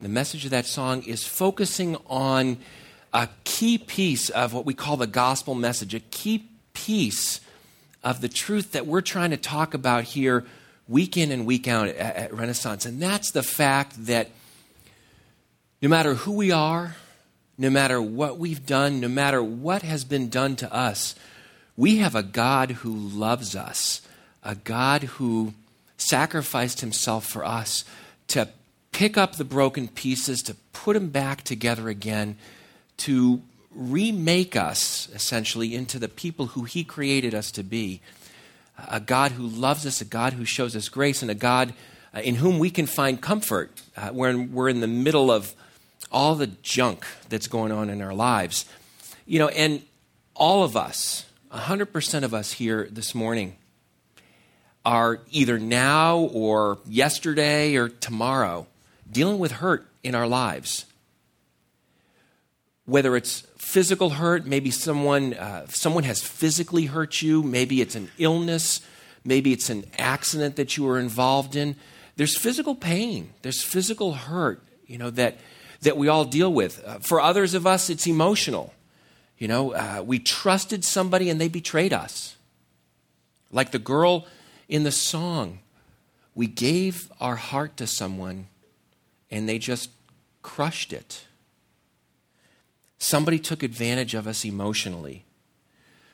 The 0.00 0.08
message 0.08 0.44
of 0.44 0.52
that 0.52 0.66
song 0.66 1.02
is 1.02 1.26
focusing 1.26 1.96
on 2.06 2.58
a 3.12 3.28
key 3.42 3.78
piece 3.78 4.30
of 4.30 4.54
what 4.54 4.64
we 4.64 4.72
call 4.72 4.96
the 4.96 5.08
gospel 5.08 5.56
message, 5.56 5.92
a 5.92 5.98
key 5.98 6.46
piece 6.72 7.40
of 8.04 8.20
the 8.20 8.28
truth 8.28 8.70
that 8.72 8.86
we're 8.86 9.00
trying 9.00 9.30
to 9.30 9.36
talk 9.36 9.74
about 9.74 10.04
here 10.04 10.44
week 10.86 11.16
in 11.16 11.32
and 11.32 11.46
week 11.46 11.66
out 11.66 11.88
at, 11.88 11.96
at 11.96 12.32
Renaissance. 12.32 12.86
And 12.86 13.02
that's 13.02 13.32
the 13.32 13.42
fact 13.42 14.06
that 14.06 14.30
no 15.82 15.88
matter 15.88 16.14
who 16.14 16.30
we 16.30 16.52
are, 16.52 16.94
no 17.58 17.68
matter 17.68 18.00
what 18.00 18.38
we've 18.38 18.64
done, 18.64 19.00
no 19.00 19.08
matter 19.08 19.42
what 19.42 19.82
has 19.82 20.04
been 20.04 20.28
done 20.28 20.54
to 20.56 20.72
us, 20.72 21.16
we 21.76 21.96
have 21.96 22.14
a 22.14 22.22
God 22.22 22.70
who 22.70 22.94
loves 22.94 23.56
us, 23.56 24.00
a 24.44 24.54
God 24.54 25.02
who 25.02 25.54
sacrificed 25.96 26.82
himself 26.82 27.26
for 27.26 27.44
us 27.44 27.84
to 28.28 28.48
pick 28.92 29.16
up 29.16 29.36
the 29.36 29.44
broken 29.44 29.88
pieces, 29.88 30.42
to 30.42 30.54
put 30.72 30.94
them 30.94 31.08
back 31.08 31.42
together 31.42 31.88
again, 31.88 32.36
to 32.98 33.42
remake 33.74 34.56
us, 34.56 35.08
essentially, 35.14 35.74
into 35.74 35.98
the 35.98 36.08
people 36.08 36.46
who 36.46 36.64
He 36.64 36.84
created 36.84 37.34
us 37.34 37.50
to 37.52 37.62
be. 37.62 38.00
A 38.88 39.00
God 39.00 39.32
who 39.32 39.46
loves 39.46 39.86
us, 39.86 40.00
a 40.00 40.04
God 40.04 40.34
who 40.34 40.44
shows 40.44 40.76
us 40.76 40.88
grace, 40.88 41.22
and 41.22 41.30
a 41.30 41.34
God 41.34 41.74
uh, 42.14 42.20
in 42.20 42.36
whom 42.36 42.58
we 42.58 42.70
can 42.70 42.86
find 42.86 43.20
comfort 43.20 43.70
uh, 43.96 44.10
when 44.10 44.52
we're 44.52 44.68
in 44.68 44.80
the 44.80 44.86
middle 44.86 45.30
of 45.30 45.54
all 46.10 46.34
the 46.34 46.46
junk 46.46 47.04
that's 47.28 47.48
going 47.48 47.72
on 47.72 47.90
in 47.90 48.00
our 48.00 48.14
lives. 48.14 48.64
You 49.26 49.38
know, 49.38 49.48
and 49.48 49.82
all 50.34 50.64
of 50.64 50.76
us, 50.76 51.26
100% 51.52 52.22
of 52.22 52.32
us 52.32 52.52
here 52.52 52.88
this 52.90 53.14
morning, 53.14 53.56
are 54.84 55.20
either 55.30 55.58
now 55.58 56.18
or 56.18 56.78
yesterday 56.86 57.76
or 57.76 57.88
tomorrow 57.88 58.66
dealing 59.10 59.38
with 59.38 59.52
hurt 59.52 59.86
in 60.02 60.14
our 60.14 60.26
lives. 60.26 60.86
Whether 62.84 63.16
it's 63.16 63.40
physical 63.56 64.10
hurt, 64.10 64.46
maybe 64.46 64.70
someone, 64.70 65.34
uh, 65.34 65.66
someone 65.68 66.04
has 66.04 66.22
physically 66.22 66.86
hurt 66.86 67.20
you, 67.20 67.42
maybe 67.42 67.80
it's 67.80 67.94
an 67.94 68.10
illness, 68.18 68.80
maybe 69.24 69.52
it's 69.52 69.68
an 69.68 69.84
accident 69.98 70.56
that 70.56 70.76
you 70.76 70.84
were 70.84 70.98
involved 70.98 71.54
in. 71.54 71.76
There's 72.16 72.36
physical 72.36 72.74
pain, 72.74 73.34
there's 73.42 73.62
physical 73.62 74.14
hurt, 74.14 74.62
you 74.86 74.96
know, 74.96 75.10
that, 75.10 75.36
that 75.82 75.96
we 75.96 76.08
all 76.08 76.24
deal 76.24 76.52
with. 76.52 76.82
Uh, 76.84 76.98
for 76.98 77.20
others 77.20 77.54
of 77.54 77.66
us, 77.66 77.90
it's 77.90 78.06
emotional. 78.06 78.72
You 79.36 79.48
know, 79.48 79.72
uh, 79.72 80.02
we 80.04 80.18
trusted 80.18 80.84
somebody 80.84 81.30
and 81.30 81.40
they 81.40 81.48
betrayed 81.48 81.92
us. 81.92 82.36
Like 83.52 83.70
the 83.70 83.78
girl 83.78 84.26
in 84.68 84.82
the 84.82 84.92
song, 84.92 85.60
we 86.34 86.46
gave 86.46 87.10
our 87.20 87.36
heart 87.36 87.76
to 87.76 87.86
someone 87.86 88.48
and 89.30 89.48
they 89.48 89.58
just 89.58 89.90
crushed 90.42 90.92
it. 90.92 91.24
Somebody 92.98 93.38
took 93.38 93.62
advantage 93.62 94.14
of 94.14 94.26
us 94.26 94.44
emotionally. 94.44 95.24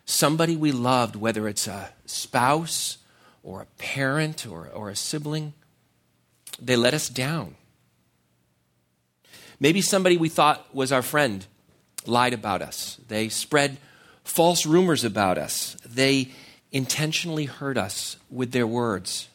Somebody 0.04 0.56
we 0.56 0.72
loved, 0.72 1.16
whether 1.16 1.48
it's 1.48 1.66
a 1.66 1.90
spouse 2.04 2.98
or 3.42 3.62
a 3.62 3.66
parent 3.78 4.46
or, 4.46 4.68
or 4.68 4.90
a 4.90 4.96
sibling, 4.96 5.54
they 6.60 6.76
let 6.76 6.94
us 6.94 7.08
down. 7.08 7.54
Maybe 9.58 9.80
somebody 9.80 10.16
we 10.16 10.28
thought 10.28 10.74
was 10.74 10.92
our 10.92 11.02
friend 11.02 11.46
lied 12.06 12.34
about 12.34 12.60
us. 12.60 12.98
They 13.08 13.28
spread 13.28 13.78
false 14.24 14.66
rumors 14.66 15.04
about 15.04 15.38
us. 15.38 15.76
They 15.86 16.32
intentionally 16.70 17.44
hurt 17.46 17.78
us 17.78 18.16
with 18.30 18.52
their 18.52 18.66
words 18.66 19.28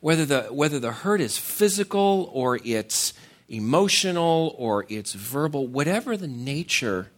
whether 0.00 0.24
the, 0.24 0.42
whether 0.44 0.78
the 0.78 0.92
hurt 0.92 1.20
is 1.20 1.38
physical 1.38 2.30
or 2.32 2.58
it's 2.64 3.12
emotional 3.48 4.54
or 4.58 4.86
it's 4.88 5.12
verbal, 5.12 5.66
whatever 5.66 6.16
the 6.16 6.28
nature 6.28 7.10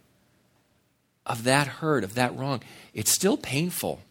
of 1.25 1.43
that 1.45 1.67
hurt, 1.67 2.03
of 2.03 2.15
that 2.15 2.35
wrong, 2.35 2.61
it's 2.93 3.11
still 3.11 3.37
painful. 3.37 4.01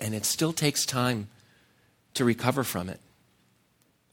And 0.00 0.14
it 0.14 0.24
still 0.24 0.52
takes 0.52 0.86
time 0.86 1.28
to 2.14 2.24
recover 2.24 2.64
from 2.64 2.88
it. 2.88 3.00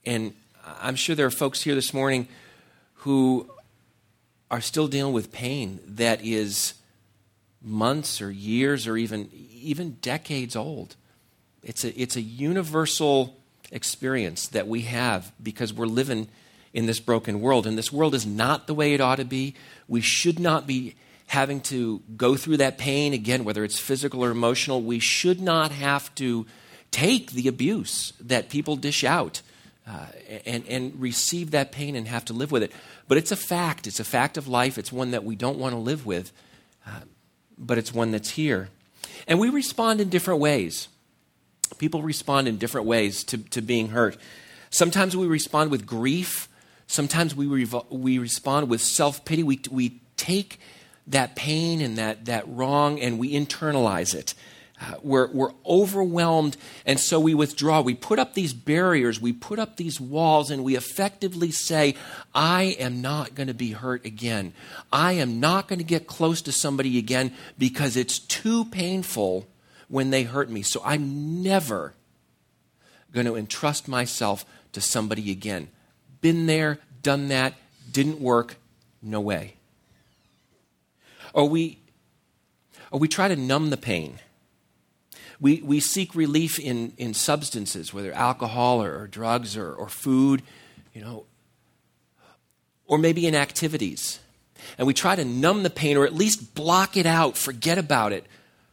And 0.06 0.34
I'm 0.81 0.96
sure 0.96 1.16
there 1.16 1.25
are 1.25 1.31
folks 1.31 1.62
here 1.62 1.75
this 1.75 1.94
morning 1.94 2.28
who 2.96 3.50
are 4.52 4.62
still 4.62 4.88
dealing 4.88 5.14
with 5.14 5.31
pain 5.31 5.80
that 5.85 6.24
is 6.24 6.74
months 7.62 8.22
or 8.22 8.31
years 8.31 8.88
or 8.88 8.97
even, 8.97 9.30
even 9.52 9.97
decades 10.02 10.56
old. 10.56 10.96
It's 11.64 11.84
a, 11.84 12.00
it's 12.00 12.16
a 12.16 12.22
universal 12.22 13.38
experience 13.72 14.47
that 14.50 14.68
we 14.68 14.81
have 14.81 15.31
because 15.42 15.74
we're 15.74 15.86
living 15.86 16.28
in 16.74 16.86
this 16.86 17.00
broken 17.00 17.42
world. 17.42 17.66
And 17.68 17.78
this 17.78 17.92
world 17.92 18.16
is 18.16 18.25
not 18.25 18.68
the 18.68 18.74
way 18.74 18.94
it 18.94 19.02
ought 19.02 19.18
to 19.18 19.25
be. 19.25 19.56
We 19.88 20.02
should 20.02 20.40
not 20.40 20.68
be 20.68 20.96
having 21.28 21.62
to 21.62 22.02
go 22.18 22.36
through 22.36 22.58
that 22.58 22.78
pain 22.78 23.14
again, 23.14 23.44
whether 23.44 23.64
it's 23.64 23.80
physical 23.80 24.24
or 24.24 24.31
emotional. 24.31 24.81
We 24.81 25.00
should 25.00 25.40
not 25.40 25.72
have 25.72 26.14
to 26.16 26.46
take 26.92 27.31
the 27.31 27.47
abuse 27.47 28.14
that 28.20 28.50
people 28.50 28.76
dish 28.76 29.03
out 29.03 29.41
uh, 29.88 30.06
and, 30.46 30.66
and 30.68 31.00
receive 31.00 31.52
that 31.52 31.72
pain 31.72 31.96
and 31.96 32.08
have 32.08 32.26
to 32.26 32.34
live 32.34 32.52
with 32.52 32.64
it. 32.64 32.72
But 33.08 33.18
it's 33.18 33.31
a 33.31 33.36
fact. 33.36 33.88
It's 33.88 34.00
a 34.00 34.03
fact 34.03 34.38
of 34.38 34.47
life. 34.47 34.78
It's 34.78 34.91
one 34.91 35.12
that 35.12 35.24
we 35.24 35.36
don't 35.36 35.58
want 35.58 35.74
to 35.74 35.80
live 35.80 36.06
with, 36.06 36.31
uh, 36.86 37.02
but 37.58 37.78
it's 37.78 37.94
one 37.94 38.12
that's 38.12 38.31
here. 38.31 38.70
And 39.28 39.40
we 39.40 39.50
respond 39.50 40.02
in 40.02 40.09
different 40.09 40.40
ways. 40.40 40.88
People 41.78 42.02
respond 42.02 42.47
in 42.47 42.57
different 42.57 42.88
ways 42.88 43.24
to, 43.25 43.38
to 43.38 43.62
being 43.62 43.90
hurt. 43.90 44.18
Sometimes 44.69 45.16
we 45.16 45.28
respond 45.28 45.72
with 45.72 45.85
grief. 45.85 46.47
Sometimes 46.88 47.35
we, 47.35 47.46
revo- 47.46 47.90
we 47.90 48.18
respond 48.18 48.69
with 48.69 48.81
self 48.81 49.25
pity. 49.25 49.44
We, 49.44 49.62
we 49.72 50.02
take 50.18 50.59
that 51.08 51.35
pain 51.35 51.81
and 51.81 51.97
that, 51.97 52.25
that 52.25 52.47
wrong 52.47 53.00
and 53.00 53.19
we 53.19 53.34
internalize 53.34 54.13
it. 54.13 54.34
Uh, 54.81 54.94
we're, 55.03 55.28
we're 55.34 55.52
overwhelmed, 55.66 56.56
and 56.85 56.97
so 57.02 57.19
we 57.19 57.34
withdraw. 57.34 57.81
We 57.81 57.96
put 57.96 58.18
up 58.18 58.34
these 58.34 58.53
barriers, 58.53 59.19
we 59.19 59.34
put 59.34 59.59
up 59.59 59.75
these 59.75 60.00
walls, 60.00 60.50
and 60.50 60.63
we 60.63 60.78
effectively 60.78 61.52
say, 61.52 61.96
I 62.34 62.78
am 62.79 63.02
not 63.02 63.35
going 63.35 63.47
to 63.47 63.53
be 63.53 63.72
hurt 63.72 64.06
again. 64.06 64.53
I 64.90 65.13
am 65.13 65.41
not 65.41 65.68
going 65.68 65.79
to 65.79 65.85
get 65.85 66.08
close 66.08 66.41
to 66.44 66.53
somebody 66.53 66.97
again 66.97 67.34
because 67.58 67.97
it's 67.97 68.19
too 68.19 68.63
painful 68.66 69.47
when 69.90 70.12
they 70.12 70.24
hurt 70.24 70.50
me. 70.50 70.62
So 70.62 70.82
I'm 70.86 71.44
never 71.44 71.94
going 73.12 73.26
to 73.26 73.36
entrust 73.36 73.88
myself 73.88 74.46
to 74.72 74.80
somebody 74.80 75.32
again. 75.32 75.68
Been 76.22 76.46
there, 76.46 76.80
done 77.02 77.28
that, 77.30 77.56
didn't 77.92 78.22
work, 78.22 78.56
no 79.02 79.20
way. 79.20 79.56
Or 81.34 81.50
we, 81.50 81.80
or 82.92 83.00
we 83.00 83.08
try 83.08 83.28
to 83.28 83.36
numb 83.36 83.72
the 83.72 83.78
pain. 83.78 84.20
We, 85.40 85.62
we 85.62 85.80
seek 85.80 86.16
relief 86.16 86.60
in, 86.60 86.94
in 86.98 87.14
substances, 87.14 87.94
whether 87.94 88.12
alcohol 88.12 88.84
or, 88.84 89.00
or 89.00 89.08
drugs 89.08 89.56
or, 89.56 89.74
or 89.74 89.88
food, 89.90 90.44
you 90.94 91.02
know, 91.02 91.26
or 92.86 92.98
maybe 92.98 93.26
in 93.26 93.36
activities. 93.36 94.20
And 94.78 94.86
we 94.86 94.94
try 94.94 95.16
to 95.16 95.24
numb 95.24 95.64
the 95.64 95.70
pain 95.70 95.96
or 95.96 96.06
at 96.06 96.14
least 96.14 96.54
block 96.54 96.98
it 96.98 97.06
out, 97.06 97.38
forget 97.38 97.78
about 97.78 98.12
it 98.12 98.26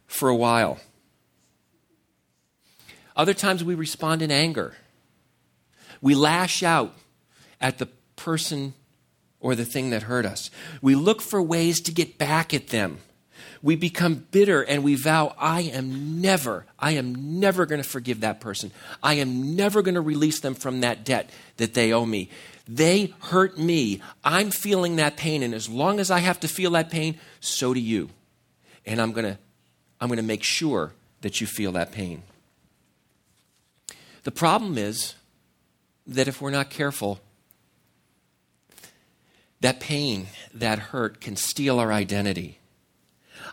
for 0.07 0.27
a 0.29 0.35
while. 0.35 0.79
Other 3.17 3.33
times 3.33 3.63
we 3.63 3.73
respond 3.73 4.21
in 4.21 4.31
anger. 4.31 4.75
We 6.01 6.13
lash 6.13 6.61
out 6.61 6.93
at 7.59 7.79
the 7.79 7.87
person 8.15 8.75
or 9.39 9.55
the 9.55 9.65
thing 9.65 9.89
that 9.89 10.03
hurt 10.03 10.25
us. 10.25 10.51
We 10.81 10.93
look 10.93 11.21
for 11.21 11.41
ways 11.41 11.81
to 11.81 11.91
get 11.91 12.19
back 12.19 12.53
at 12.53 12.67
them. 12.67 12.99
We 13.63 13.75
become 13.75 14.27
bitter 14.31 14.61
and 14.61 14.83
we 14.83 14.95
vow, 14.95 15.35
I 15.37 15.61
am 15.61 16.21
never, 16.21 16.65
I 16.77 16.91
am 16.91 17.39
never 17.39 17.65
going 17.65 17.81
to 17.81 17.87
forgive 17.87 18.19
that 18.19 18.39
person. 18.39 18.71
I 19.01 19.15
am 19.15 19.55
never 19.55 19.81
going 19.81 19.95
to 19.95 20.01
release 20.01 20.39
them 20.39 20.53
from 20.53 20.81
that 20.81 21.03
debt 21.03 21.31
that 21.57 21.73
they 21.73 21.91
owe 21.91 22.05
me. 22.05 22.29
They 22.67 23.13
hurt 23.19 23.57
me. 23.57 24.01
I'm 24.23 24.51
feeling 24.51 24.97
that 24.97 25.17
pain. 25.17 25.41
And 25.41 25.55
as 25.55 25.67
long 25.67 25.99
as 25.99 26.11
I 26.11 26.19
have 26.19 26.39
to 26.41 26.47
feel 26.47 26.71
that 26.71 26.91
pain, 26.91 27.17
so 27.39 27.73
do 27.73 27.79
you. 27.79 28.09
And 28.85 29.01
I'm 29.01 29.11
going 29.11 29.25
to, 29.25 29.39
I'm 29.99 30.07
going 30.07 30.17
to 30.17 30.23
make 30.23 30.43
sure 30.43 30.93
that 31.21 31.41
you 31.41 31.47
feel 31.47 31.71
that 31.73 31.91
pain. 31.91 32.21
The 34.27 34.31
problem 34.31 34.77
is 34.77 35.15
that 36.05 36.27
if 36.27 36.41
we're 36.41 36.51
not 36.51 36.69
careful, 36.69 37.21
that 39.61 39.79
pain, 39.79 40.27
that 40.53 40.79
hurt 40.79 41.21
can 41.21 41.37
steal 41.37 41.79
our 41.79 41.93
identity. 41.93 42.59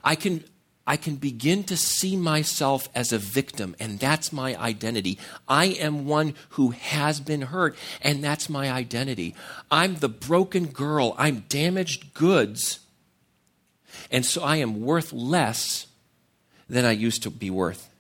I 0.03 0.17
can, 0.17 0.43
I 0.85 0.97
can 0.97 1.15
begin 1.15 1.63
to 1.65 1.77
see 1.77 2.17
myself 2.17 2.89
as 2.93 3.13
a 3.13 3.19
victim, 3.19 3.77
and 3.79 4.01
that's 4.01 4.33
my 4.33 4.57
identity. 4.57 5.17
I 5.47 5.67
am 5.67 6.09
one 6.09 6.35
who 6.49 6.71
has 6.71 7.21
been 7.21 7.43
hurt, 7.43 7.77
and 8.03 8.25
that's 8.25 8.51
my 8.51 8.69
identity. 8.69 9.37
I'm 9.71 9.95
the 9.95 10.09
broken 10.09 10.67
girl. 10.67 11.15
I'm 11.17 11.45
damaged 11.49 12.15
goods, 12.15 12.81
and 14.11 14.27
so 14.27 14.43
I 14.43 14.57
am 14.57 14.81
worth 14.81 15.13
less 15.13 15.87
than 16.69 16.85
I 16.85 16.91
used 16.91 17.23
to 17.23 17.31
be 17.31 17.49
worth. 17.49 17.94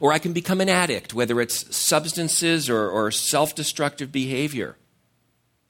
Or 0.00 0.12
I 0.12 0.18
can 0.18 0.32
become 0.32 0.60
an 0.60 0.68
addict, 0.68 1.14
whether 1.14 1.40
it's 1.40 1.74
substances 1.74 2.68
or, 2.68 2.88
or 2.88 3.10
self 3.10 3.54
destructive 3.54 4.12
behavior. 4.12 4.76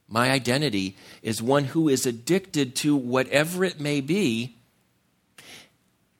My 0.08 0.30
identity 0.30 0.96
is 1.22 1.40
one 1.40 1.64
who 1.64 1.88
is 1.88 2.04
addicted 2.04 2.74
to 2.76 2.94
whatever 2.94 3.64
it 3.64 3.80
may 3.80 4.00
be. 4.00 4.56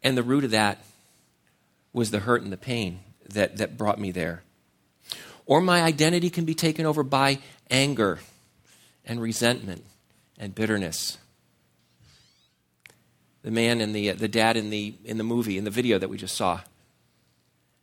And 0.03 0.17
the 0.17 0.23
root 0.23 0.45
of 0.45 0.51
that 0.53 0.85
was 1.93 2.11
the 2.11 2.21
hurt 2.21 2.43
and 2.43 2.53
the 2.53 2.57
pain 2.57 3.01
that, 3.29 3.59
that 3.59 3.77
brought 3.77 4.01
me 4.01 4.11
there. 4.11 4.43
Or 5.45 5.61
my 5.61 5.83
identity 5.83 6.31
can 6.31 6.45
be 6.45 6.55
taken 6.55 6.87
over 6.87 7.03
by 7.03 7.41
anger 7.71 8.21
and 9.05 9.21
resentment 9.21 9.85
and 10.39 10.55
bitterness. 10.55 11.19
The 13.43 13.51
man 13.51 13.81
and 13.81 13.95
the, 13.95 14.11
uh, 14.11 14.15
the 14.15 14.29
dad 14.29 14.57
in 14.57 14.71
the, 14.71 14.95
in 15.05 15.19
the 15.19 15.25
movie, 15.25 15.59
in 15.59 15.65
the 15.65 15.71
video 15.71 15.99
that 15.99 16.09
we 16.09 16.17
just 16.17 16.37
saw, 16.37 16.61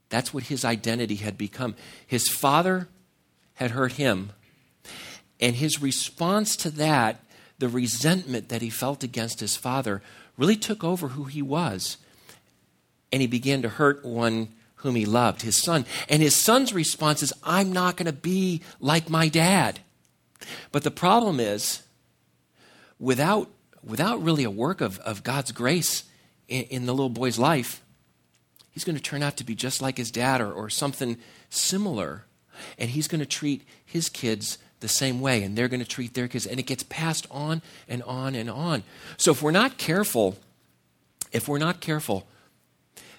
that's 0.09 0.33
what 0.33 0.45
his 0.45 0.65
identity 0.65 1.15
had 1.15 1.37
become. 1.37 1.75
His 2.05 2.27
father 2.27 2.87
had 3.55 3.71
hurt 3.71 3.93
him, 3.93 4.31
and 5.39 5.55
his 5.55 5.81
response 5.81 6.55
to 6.57 6.69
that, 6.71 7.23
the 7.59 7.69
resentment 7.69 8.49
that 8.49 8.61
he 8.61 8.69
felt 8.69 9.03
against 9.03 9.39
his 9.39 9.55
father, 9.55 10.01
really 10.37 10.55
took 10.55 10.83
over 10.83 11.09
who 11.09 11.25
he 11.25 11.41
was. 11.41 11.97
And 13.11 13.21
he 13.21 13.27
began 13.27 13.61
to 13.61 13.69
hurt 13.69 14.05
one 14.05 14.49
whom 14.75 14.95
he 14.95 15.05
loved, 15.05 15.41
his 15.41 15.61
son. 15.61 15.85
And 16.07 16.21
his 16.21 16.35
son's 16.35 16.73
response 16.73 17.21
is, 17.21 17.33
I'm 17.43 17.73
not 17.73 17.97
going 17.97 18.05
to 18.05 18.13
be 18.13 18.61
like 18.79 19.09
my 19.09 19.27
dad. 19.27 19.79
But 20.71 20.83
the 20.83 20.91
problem 20.91 21.39
is, 21.39 21.83
without, 22.97 23.49
without 23.83 24.23
really 24.23 24.45
a 24.45 24.51
work 24.51 24.79
of, 24.79 24.99
of 24.99 25.23
God's 25.23 25.51
grace 25.51 26.03
in, 26.47 26.63
in 26.63 26.85
the 26.85 26.93
little 26.93 27.09
boy's 27.09 27.37
life, 27.37 27.81
he's 28.71 28.83
going 28.83 28.95
to 28.95 29.01
turn 29.01 29.23
out 29.23 29.37
to 29.37 29.43
be 29.43 29.55
just 29.55 29.81
like 29.81 29.97
his 29.97 30.11
dad 30.11 30.41
or, 30.41 30.51
or 30.51 30.69
something 30.69 31.17
similar. 31.49 32.25
And 32.77 32.89
he's 32.89 33.07
going 33.07 33.19
to 33.19 33.25
treat 33.25 33.65
his 33.85 34.09
kids 34.09 34.57
the 34.79 34.87
same 34.87 35.21
way, 35.21 35.43
and 35.43 35.57
they're 35.57 35.67
going 35.67 35.81
to 35.81 35.85
treat 35.85 36.13
their 36.13 36.27
kids. 36.27 36.45
And 36.45 36.59
it 36.59 36.65
gets 36.65 36.83
passed 36.83 37.27
on 37.31 37.61
and 37.87 38.03
on 38.03 38.35
and 38.35 38.49
on. 38.49 38.83
So 39.17 39.31
if 39.31 39.41
we're 39.41 39.51
not 39.51 39.77
careful, 39.77 40.37
if 41.31 41.47
we're 41.47 41.57
not 41.57 41.79
careful, 41.79 42.27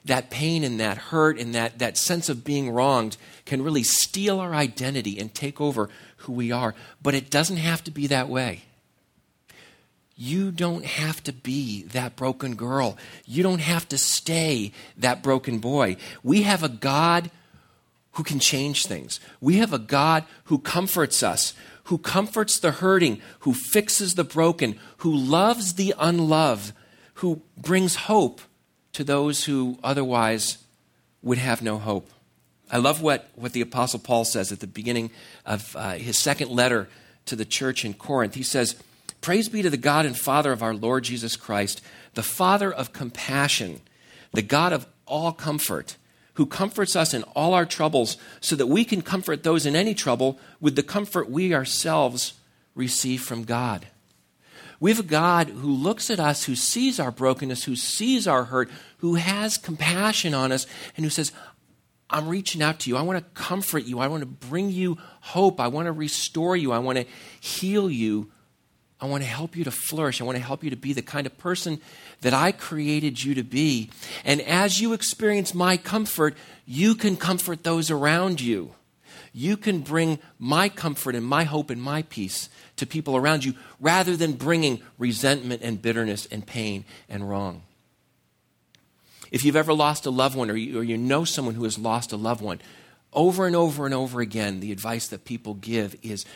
that 0.05 0.31
pain 0.31 0.65
and 0.65 0.81
that 0.81 0.97
hurt 0.97 1.39
and 1.39 1.55
that, 1.55 1.79
that 1.79 1.97
sense 1.97 2.29
of 2.29 2.45
being 2.45 2.71
wronged 2.71 3.17
can 3.45 3.63
really 3.63 3.83
steal 3.83 4.41
our 4.41 4.55
identity 4.55 5.19
and 5.19 5.35
take 5.35 5.61
over 5.61 5.91
who 6.19 6.33
we 6.33 6.53
are. 6.53 6.75
But 7.03 7.15
it 7.15 7.31
doesn't 7.31 7.59
have 7.59 7.85
to 7.85 7.91
be 7.91 8.07
that 8.07 8.29
way. 8.29 8.63
You 10.23 10.51
don't 10.51 10.85
have 10.85 11.25
to 11.25 11.33
be 11.33 11.85
that 11.85 12.15
broken 12.15 12.55
girl. 12.55 12.99
You 13.25 13.43
don't 13.43 13.63
have 13.63 13.89
to 13.89 13.97
stay 13.97 14.73
that 14.99 15.23
broken 15.23 15.61
boy. 15.61 15.97
We 16.23 16.43
have 16.43 16.63
a 16.63 16.69
God 16.69 17.31
who 18.13 18.23
can 18.23 18.39
change 18.39 18.85
things. 18.85 19.19
We 19.41 19.57
have 19.57 19.73
a 19.73 19.79
God 19.79 20.27
who 20.45 20.59
comforts 20.59 21.23
us, 21.23 21.55
who 21.85 21.97
comforts 21.97 22.59
the 22.59 22.71
hurting, 22.71 23.23
who 23.41 23.55
fixes 23.55 24.15
the 24.15 24.25
broken, 24.25 24.79
who 24.99 25.17
loves 25.17 25.77
the 25.77 25.95
unloved, 25.99 26.75
who 27.15 27.41
brings 27.57 27.95
hope 27.95 28.43
to 28.93 29.03
those 29.03 29.45
who 29.45 29.79
otherwise 29.83 30.59
would 31.23 31.39
have 31.39 31.63
no 31.63 31.79
hope. 31.79 32.11
I 32.71 32.77
love 32.77 33.01
what, 33.01 33.31
what 33.37 33.55
the 33.55 33.63
Apostle 33.63 34.01
Paul 34.01 34.27
says 34.27 34.53
at 34.53 34.61
the 34.61 34.67
beginning 34.67 35.13
of 35.47 35.75
uh, 35.75 35.93
his 35.93 36.19
second 36.19 36.51
letter 36.51 36.91
to 37.25 37.37
the 37.37 37.47
church 37.47 37.87
in 37.87 37.95
Corinth. 37.95 38.35
He 38.35 38.43
says, 38.43 38.77
Praise 39.21 39.49
be 39.49 39.63
to 39.63 39.71
the 39.71 39.77
God 39.77 40.07
and 40.07 40.17
Father 40.17 40.53
of 40.53 40.63
our 40.63 40.75
Lord 40.75 41.05
Jesus 41.05 41.37
Christ, 41.37 41.83
the 42.15 42.23
Father 42.23 42.73
of 42.73 42.93
compassion, 42.93 43.81
the 44.33 44.43
God 44.43 44.73
of 44.73 44.87
all 45.07 45.33
comfort, 45.33 45.97
who 46.35 46.47
comforts 46.47 46.97
us 46.97 47.13
in 47.13 47.23
all 47.35 47.53
our 47.53 47.67
troubles, 47.67 48.17
so 48.41 48.57
that 48.57 48.67
we 48.67 48.85
can 48.85 49.03
comfort 49.03 49.43
those 49.43 49.67
in 49.67 49.77
any 49.77 49.95
trouble 49.95 50.39
with 50.61 50.77
the 50.77 50.83
comfort 50.83 51.29
we 51.29 51.53
ourselves 51.53 52.35
receive 52.75 53.23
from 53.23 53.45
God. 53.45 53.87
We 54.79 54.91
have 54.91 55.01
a 55.01 55.03
God 55.03 55.49
who 55.49 55.71
looks 55.71 56.09
at 56.09 56.19
us, 56.19 56.45
who 56.45 56.55
sees 56.55 56.99
our 56.99 57.11
brokenness, 57.11 57.65
who 57.65 57.77
sees 57.77 58.27
our 58.27 58.45
hurt, 58.45 58.71
who 58.99 59.17
has 59.17 59.59
compassion 59.59 60.33
on 60.33 60.53
us, 60.53 60.67
and 60.97 61.05
who 61.05 61.11
says, 61.11 61.33
I'm 62.09 62.29
reaching 62.29 62.63
out 62.63 62.81
to 62.81 62.91
you. 62.91 62.97
I 62.97 63.03
want 63.03 63.19
to 63.19 63.41
comfort 63.41 63.85
you. 63.85 64.01
I 64.01 64.09
want 64.09 64.23
to 64.23 64.27
bring 64.27 64.71
you 64.71 64.97
hope. 65.21 65.61
I 65.61 65.69
want 65.69 65.87
to 65.87 65.93
restore 65.93 66.57
you. 66.57 66.73
I 66.73 66.79
want 66.79 66.97
to 66.97 67.05
heal 67.39 67.91
you. 67.91 68.31
I 69.01 69.07
want 69.07 69.23
to 69.23 69.29
help 69.29 69.57
you 69.57 69.65
to 69.65 69.71
flourish. 69.71 70.21
I 70.21 70.25
want 70.25 70.37
to 70.37 70.45
help 70.45 70.63
you 70.63 70.71
to 70.71 70.77
be 70.77 70.93
the 70.93 71.03
kind 71.03 71.27
of 71.27 71.37
person 71.39 71.81
that 72.21 72.35
I 72.35 72.53
created 72.53 73.23
you 73.23 73.35
to 73.37 73.43
be. 73.43 73.91
And 74.25 74.41
as 74.43 74.81
you 74.81 74.93
experience 74.93 75.55
my 75.55 75.77
comfort, 75.79 76.37
you 76.67 76.95
can 76.95 77.17
comfort 77.17 77.65
those 77.65 77.91
around 77.91 78.41
you. 78.41 78.75
You 79.33 79.57
can 79.57 79.81
bring 79.81 80.19
my 80.39 80.69
comfort 80.69 81.15
and 81.15 81.25
my 81.25 81.45
hope 81.45 81.71
and 81.71 81.81
my 81.81 82.03
peace 82.03 82.49
to 82.77 82.87
people 82.87 83.17
around 83.17 83.45
you 83.45 83.55
rather 83.79 84.17
than 84.17 84.33
bringing 84.33 84.83
resentment 84.99 85.63
and 85.63 85.81
bitterness 85.81 86.27
and 86.27 86.47
pain 86.47 86.85
and 87.09 87.29
wrong. 87.29 87.63
If 89.31 89.45
you've 89.45 89.57
ever 89.57 89.73
lost 89.73 90.07
a 90.07 90.11
loved 90.11 90.37
one 90.37 90.51
or 90.51 90.57
you, 90.57 90.81
or 90.81 90.83
you 90.83 90.99
know 90.99 91.25
someone 91.25 91.55
who 91.55 91.65
has 91.65 91.79
lost 91.79 92.13
a 92.13 92.17
loved 92.17 92.43
one, 92.43 92.61
over 93.13 93.47
and 93.47 93.55
over 93.55 93.87
and 93.87 93.95
over 93.95 94.21
again, 94.21 94.61
the 94.61 94.73
advice 94.73 95.09
that 95.09 95.25
people 95.25 95.55
give 95.55 95.97
is 96.03 96.27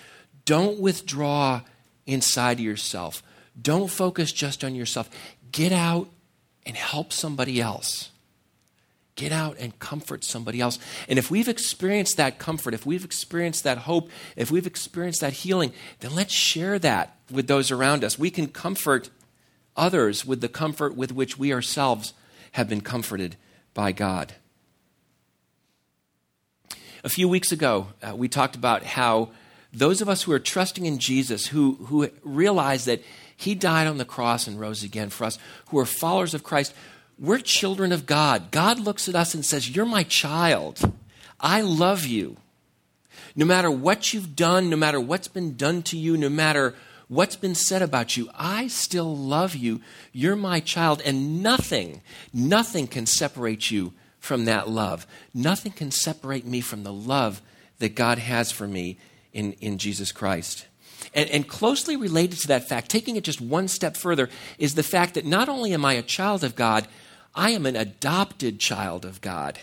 don't 0.45 0.79
withdraw 0.79 1.63
inside 2.07 2.59
of 2.59 2.65
yourself. 2.65 3.23
Don't 3.61 3.91
focus 3.91 4.33
just 4.33 4.65
on 4.65 4.75
yourself. 4.75 5.09
Get 5.53 5.73
out 5.73 6.09
and 6.67 6.77
help 6.77 7.13
somebody 7.13 7.61
else. 7.61 8.11
Get 9.17 9.31
out 9.31 9.57
and 9.61 9.79
comfort 9.79 10.25
somebody 10.25 10.61
else. 10.61 10.79
And 11.09 11.19
if 11.19 11.31
we've 11.31 11.49
experienced 11.49 12.17
that 12.17 12.39
comfort, 12.39 12.75
if 12.75 12.85
we've 12.85 13.05
experienced 13.05 13.63
that 13.63 13.79
hope, 13.79 14.11
if 14.35 14.51
we've 14.51 14.67
experienced 14.67 15.21
that 15.21 15.35
healing, 15.35 15.73
then 16.01 16.15
let's 16.15 16.35
share 16.35 16.81
that 16.81 17.17
with 17.31 17.47
those 17.47 17.71
around 17.71 18.03
us. 18.03 18.19
We 18.19 18.31
can 18.31 18.49
comfort 18.49 19.11
others 19.77 20.25
with 20.25 20.41
the 20.41 20.49
comfort 20.49 20.97
with 20.97 21.13
which 21.13 21.39
we 21.39 21.53
ourselves 21.53 22.13
have 22.53 22.69
been 22.69 22.81
comforted 22.81 23.37
by 23.73 23.93
God. 23.93 24.35
A 27.05 27.09
few 27.09 27.29
weeks 27.29 27.53
ago, 27.53 27.89
uh, 28.03 28.17
we 28.17 28.29
talked 28.29 28.57
about 28.57 28.83
how 28.83 29.31
those 29.75 30.01
of 30.01 30.09
us 30.09 30.23
who 30.23 30.33
are 30.33 30.39
trusting 30.39 30.87
in 30.87 30.99
Jesus, 30.99 31.47
who, 31.47 31.75
who 31.87 32.09
realize 32.23 32.85
that 32.85 33.03
He 33.37 33.55
died 33.55 33.87
on 33.87 33.99
the 33.99 34.05
cross 34.05 34.47
and 34.47 34.59
rose 34.59 34.83
again 34.83 35.11
for 35.11 35.25
us, 35.25 35.39
who 35.69 35.79
are 35.79 35.87
followers 35.87 36.35
of 36.35 36.45
Christ, 36.45 36.75
we're 37.19 37.39
children 37.39 37.93
of 37.93 38.07
God. 38.07 38.51
God 38.51 38.79
looks 38.79 39.09
at 39.09 39.15
us 39.15 39.35
and 39.35 39.45
says, 39.45 39.75
You're 39.75 39.87
my 39.87 40.03
child. 40.03 40.93
I 41.41 41.61
love 41.61 42.07
you. 42.07 42.37
No 43.37 43.45
matter 43.45 43.71
what 43.71 44.13
you've 44.15 44.37
done, 44.37 44.71
no 44.71 44.77
matter 44.77 45.01
what's 45.01 45.29
been 45.29 45.57
done 45.57 45.83
to 45.85 45.99
you, 45.99 46.17
no 46.17 46.29
matter 46.29 46.75
what's 47.09 47.37
been 47.37 47.55
said 47.55 47.83
about 47.83 48.17
you, 48.17 48.31
I 48.35 48.69
still 48.69 49.17
love 49.17 49.55
you. 49.55 49.81
You're 50.13 50.37
my 50.37 50.61
child, 50.61 51.03
and 51.05 51.43
nothing, 51.43 52.01
nothing 52.33 52.87
can 52.87 53.07
separate 53.07 53.71
you 53.71 53.93
from 54.19 54.45
that 54.45 54.69
love. 54.69 55.07
Nothing 55.35 55.73
can 55.73 55.91
separate 55.91 56.47
me 56.47 56.61
from 56.61 56.85
the 56.85 56.93
love 56.93 57.43
that 57.79 57.95
God 57.95 58.19
has 58.19 58.51
for 58.53 58.67
me 58.67 58.99
in, 59.35 59.53
in 59.55 59.77
Jesus 59.77 60.13
Christ. 60.13 60.67
And, 61.13 61.29
and, 61.29 61.47
closely 61.47 61.97
related 61.97 62.39
to 62.41 62.49
that 62.49 62.69
fact, 62.69 62.89
taking 62.89 63.17
it 63.17 63.25
just 63.25 63.41
one 63.41 63.69
step 63.69 63.97
further, 63.97 64.31
is 64.59 64.75
the 64.75 64.83
fact 64.83 65.15
that 65.15 65.27
not 65.27 65.51
only 65.51 65.75
am 65.75 65.85
I 65.85 65.95
a 65.95 66.03
child 66.03 66.43
of 66.43 66.57
God, 66.57 66.89
I 67.35 67.51
am 67.51 67.67
an 67.67 67.77
adopted 67.77 68.59
child 68.59 69.05
of 69.05 69.21
God. 69.21 69.59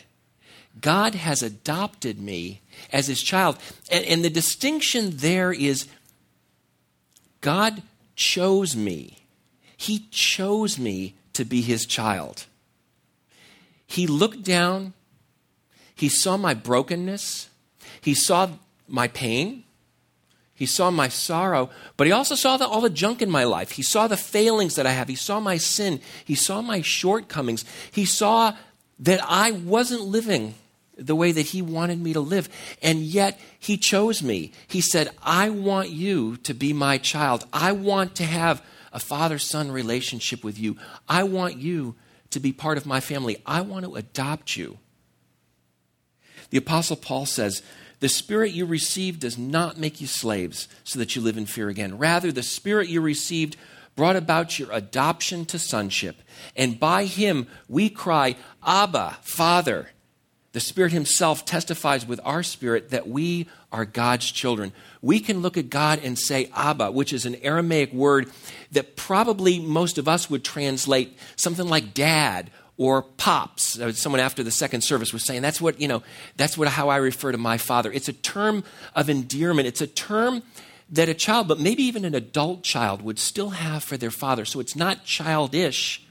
God 0.80 1.16
has 1.16 1.42
adopted 1.42 2.22
me 2.22 2.62
as 2.94 3.08
his 3.08 3.22
child. 3.22 3.58
And, 3.92 4.06
and 4.06 4.24
the 4.24 4.30
distinction 4.30 5.18
there 5.18 5.52
is 5.52 5.88
God 7.42 7.82
chose 8.16 8.76
me. 8.76 9.26
He 9.76 10.08
chose 10.12 10.78
me 10.78 11.16
to 11.34 11.44
be 11.44 11.62
his 11.62 11.86
child. 11.86 12.46
He 13.88 14.08
looked 14.08 14.44
down, 14.44 14.94
he 15.96 16.08
saw 16.08 16.38
my 16.38 16.54
brokenness, 16.54 17.50
he 18.00 18.14
saw 18.14 18.50
my 18.92 19.08
pain, 19.08 19.64
he 20.54 20.68
saw 20.68 20.92
my 20.92 21.08
sorrow, 21.08 21.72
but 21.98 22.06
he 22.06 22.14
also 22.14 22.36
saw 22.36 22.58
the, 22.58 22.68
all 22.68 22.82
the 22.82 22.90
junk 22.90 23.22
in 23.22 23.32
my 23.32 23.46
life. 23.46 23.72
He 23.72 23.82
saw 23.82 24.08
the 24.08 24.18
failings 24.18 24.76
that 24.76 24.86
I 24.86 24.92
have. 24.92 25.08
He 25.08 25.16
saw 25.16 25.40
my 25.40 25.58
sin. 25.58 26.00
He 26.24 26.36
saw 26.36 26.62
my 26.62 26.82
shortcomings. 26.82 27.66
He 27.92 28.06
saw 28.06 28.56
that 29.00 29.20
I 29.28 29.52
wasn't 29.52 30.04
living 30.04 30.54
the 30.96 31.16
way 31.16 31.32
that 31.32 31.48
he 31.48 31.64
wanted 31.64 32.00
me 32.00 32.14
to 32.14 32.20
live. 32.20 32.48
And 32.84 33.00
yet 33.00 33.40
he 33.60 33.76
chose 33.76 34.22
me. 34.22 34.52
He 34.68 34.82
said, 34.82 35.10
I 35.24 35.50
want 35.50 35.90
you 35.90 36.38
to 36.38 36.54
be 36.54 36.74
my 36.74 37.00
child. 37.00 37.46
I 37.52 37.72
want 37.72 38.16
to 38.18 38.24
have 38.24 38.64
a 38.94 39.00
father 39.00 39.40
son 39.40 39.72
relationship 39.72 40.44
with 40.44 40.60
you. 40.60 40.78
I 41.10 41.24
want 41.24 41.58
you 41.58 41.96
to 42.30 42.40
be 42.40 42.54
part 42.54 42.78
of 42.78 42.86
my 42.86 43.00
family. 43.00 43.42
I 43.46 43.62
want 43.62 43.86
to 43.86 43.96
adopt 43.96 44.56
you. 44.56 44.78
The 46.52 46.58
Apostle 46.58 46.98
Paul 46.98 47.26
says, 47.26 47.64
the 48.02 48.10
Spirit 48.10 48.52
you 48.52 48.66
received 48.66 49.22
does 49.22 49.38
not 49.38 49.78
make 49.78 50.02
you 50.02 50.08
slaves 50.08 50.68
so 50.84 51.00
that 51.00 51.16
you 51.16 51.22
live 51.22 51.38
in 51.38 51.46
fear 51.46 51.70
again. 51.70 51.98
Rather, 51.98 52.32
the 52.32 52.44
Spirit 52.44 52.90
you 52.90 53.00
received 53.00 53.56
brought 53.96 54.16
about 54.16 54.58
your 54.58 54.72
adoption 54.72 55.46
to 55.46 55.60
sonship. 55.60 56.18
And 56.56 56.80
by 56.80 57.06
him 57.06 57.48
we 57.70 57.90
cry, 57.90 58.36
Abba, 58.66 59.18
Father. 59.22 59.90
The 60.54 60.60
Spirit 60.60 60.92
Himself 60.92 61.46
testifies 61.46 62.06
with 62.06 62.20
our 62.26 62.44
spirit 62.44 62.90
that 62.90 63.08
we 63.08 63.48
are 63.72 63.86
God's 63.86 64.30
children. 64.30 64.74
We 65.02 65.22
can 65.22 65.42
look 65.42 65.56
at 65.56 65.70
God 65.70 66.02
and 66.04 66.20
say 66.20 66.50
Abba, 66.54 66.92
which 66.92 67.14
is 67.14 67.26
an 67.26 67.36
Aramaic 67.36 67.94
word 67.94 68.30
that 68.72 68.98
probably 68.98 69.60
most 69.60 69.98
of 69.98 70.10
us 70.10 70.30
would 70.30 70.44
translate 70.44 71.18
something 71.38 71.68
like 71.68 71.94
dad 71.94 72.52
or 72.82 73.04
pops. 73.04 73.80
Uh, 73.80 73.92
someone 73.92 74.20
after 74.20 74.44
the 74.44 74.52
second 74.52 74.82
service 74.82 75.14
was 75.14 75.24
saying 75.24 75.42
that's 75.42 75.62
what, 75.62 75.80
you 75.80 75.88
know, 75.88 76.02
that's 76.36 76.58
what 76.58 76.68
how 76.68 76.90
I 76.90 76.98
refer 76.98 77.32
to 77.32 77.38
my 77.38 77.58
father. 77.58 77.92
It's 77.92 78.10
a 78.10 78.14
term 78.14 78.64
of 78.96 79.10
endearment. 79.10 79.68
It's 79.68 79.82
a 79.82 79.88
term 79.88 80.42
that 80.90 81.08
a 81.08 81.14
child, 81.14 81.48
but 81.48 81.60
maybe 81.60 81.84
even 81.84 82.06
an 82.06 82.16
adult 82.16 82.64
child 82.64 83.02
would 83.02 83.20
still 83.20 83.52
have 83.52 83.84
for 83.84 83.98
their 83.98 84.12
father. 84.12 84.46
So 84.46 84.60
it's 84.60 84.76
not 84.76 85.06
childish, 85.06 86.04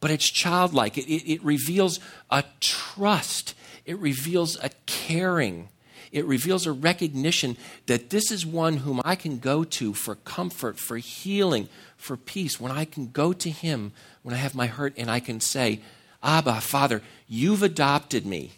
but 0.00 0.10
it's 0.10 0.28
childlike. 0.28 0.96
It, 0.96 1.06
it, 1.06 1.32
it 1.34 1.44
reveals 1.44 2.00
a 2.30 2.44
trust 2.60 3.54
it 3.90 3.98
reveals 3.98 4.56
a 4.62 4.70
caring. 4.86 5.68
It 6.12 6.24
reveals 6.24 6.66
a 6.66 6.72
recognition 6.72 7.56
that 7.86 8.10
this 8.10 8.30
is 8.30 8.46
one 8.46 8.78
whom 8.78 9.00
I 9.04 9.16
can 9.16 9.38
go 9.38 9.64
to 9.64 9.94
for 9.94 10.14
comfort, 10.14 10.78
for 10.78 10.98
healing, 10.98 11.68
for 12.00 12.16
peace. 12.16 12.60
When 12.60 12.72
I 12.72 12.84
can 12.84 13.10
go 13.10 13.32
to 13.32 13.50
him 13.50 13.92
when 14.22 14.34
I 14.34 14.38
have 14.38 14.54
my 14.54 14.66
hurt 14.66 14.94
and 14.96 15.10
I 15.10 15.20
can 15.20 15.40
say, 15.40 15.80
Abba, 16.22 16.60
Father, 16.60 17.02
you've 17.28 17.62
adopted 17.62 18.26
me. 18.26 18.52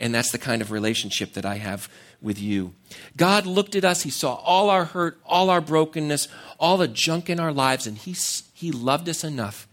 And 0.00 0.14
that's 0.14 0.32
the 0.32 0.38
kind 0.38 0.60
of 0.60 0.72
relationship 0.72 1.34
that 1.34 1.46
I 1.46 1.56
have 1.56 1.88
with 2.20 2.40
you. 2.40 2.74
God 3.16 3.46
looked 3.46 3.76
at 3.76 3.84
us, 3.84 4.02
He 4.02 4.10
saw 4.10 4.34
all 4.34 4.68
our 4.68 4.86
hurt, 4.86 5.20
all 5.24 5.50
our 5.50 5.60
brokenness, 5.60 6.26
all 6.58 6.76
the 6.76 6.88
junk 6.88 7.30
in 7.30 7.38
our 7.38 7.52
lives, 7.52 7.86
and 7.86 7.96
He, 7.96 8.16
he 8.52 8.72
loved 8.72 9.08
us 9.08 9.22
enough 9.22 9.68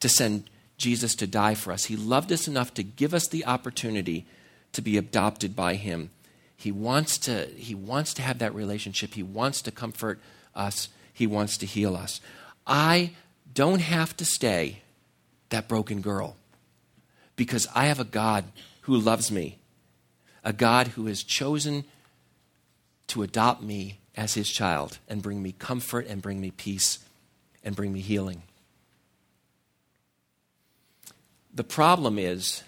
to 0.00 0.08
send 0.08 0.50
Jesus 0.76 1.14
to 1.16 1.28
die 1.28 1.54
for 1.54 1.72
us. 1.72 1.84
He 1.84 1.96
loved 1.96 2.32
us 2.32 2.48
enough 2.48 2.74
to 2.74 2.82
give 2.82 3.14
us 3.14 3.28
the 3.28 3.46
opportunity 3.46 4.26
to 4.72 4.82
be 4.82 4.98
adopted 4.98 5.54
by 5.54 5.74
him. 5.74 6.10
He 6.56 6.72
wants 6.72 7.18
to, 7.18 7.46
he 7.56 7.74
wants 7.74 8.14
to 8.14 8.22
have 8.22 8.38
that 8.40 8.54
relationship. 8.54 9.14
He 9.14 9.22
wants 9.22 9.62
to 9.62 9.70
comfort 9.70 10.18
us. 10.56 10.88
He 11.12 11.26
wants 11.26 11.56
to 11.58 11.66
heal 11.66 11.94
us. 11.94 12.20
I 12.66 13.12
don't 13.52 13.80
have 13.80 14.16
to 14.18 14.24
stay 14.24 14.82
that 15.50 15.68
broken 15.68 16.00
girl 16.00 16.36
because 17.36 17.66
I 17.74 17.86
have 17.86 18.00
a 18.00 18.04
God 18.04 18.44
who 18.82 18.96
loves 18.96 19.30
me, 19.30 19.58
a 20.44 20.52
God 20.52 20.88
who 20.88 21.06
has 21.06 21.22
chosen 21.22 21.84
to 23.08 23.22
adopt 23.22 23.62
me 23.62 23.98
as 24.16 24.34
his 24.34 24.48
child 24.48 24.98
and 25.08 25.22
bring 25.22 25.42
me 25.42 25.52
comfort 25.52 26.06
and 26.06 26.22
bring 26.22 26.40
me 26.40 26.50
peace 26.50 26.98
and 27.64 27.76
bring 27.76 27.92
me 27.92 28.00
healing. 28.00 28.42
The 31.54 31.64
problem 31.64 32.18
is 32.18 32.62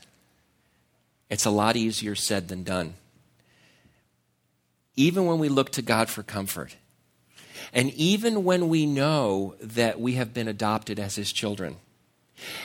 it's 1.31 1.47
a 1.47 1.51
lot 1.51 1.77
easier 1.77 2.15
said 2.15 2.49
than 2.49 2.65
done. 2.65 2.95
Even 4.97 5.27
when 5.27 5.39
we 5.39 5.49
look 5.49 5.71
to 5.73 5.83
God 5.83 6.09
for 6.09 6.23
comfort, 6.23 6.77
and 7.73 7.91
even 7.95 8.45
when 8.45 8.69
we 8.69 8.87
know 8.87 9.55
that 9.61 10.01
we 10.01 10.15
have 10.15 10.35
been 10.35 10.49
adopted 10.49 10.99
as 10.99 11.17
His 11.17 11.33
children, 11.33 11.77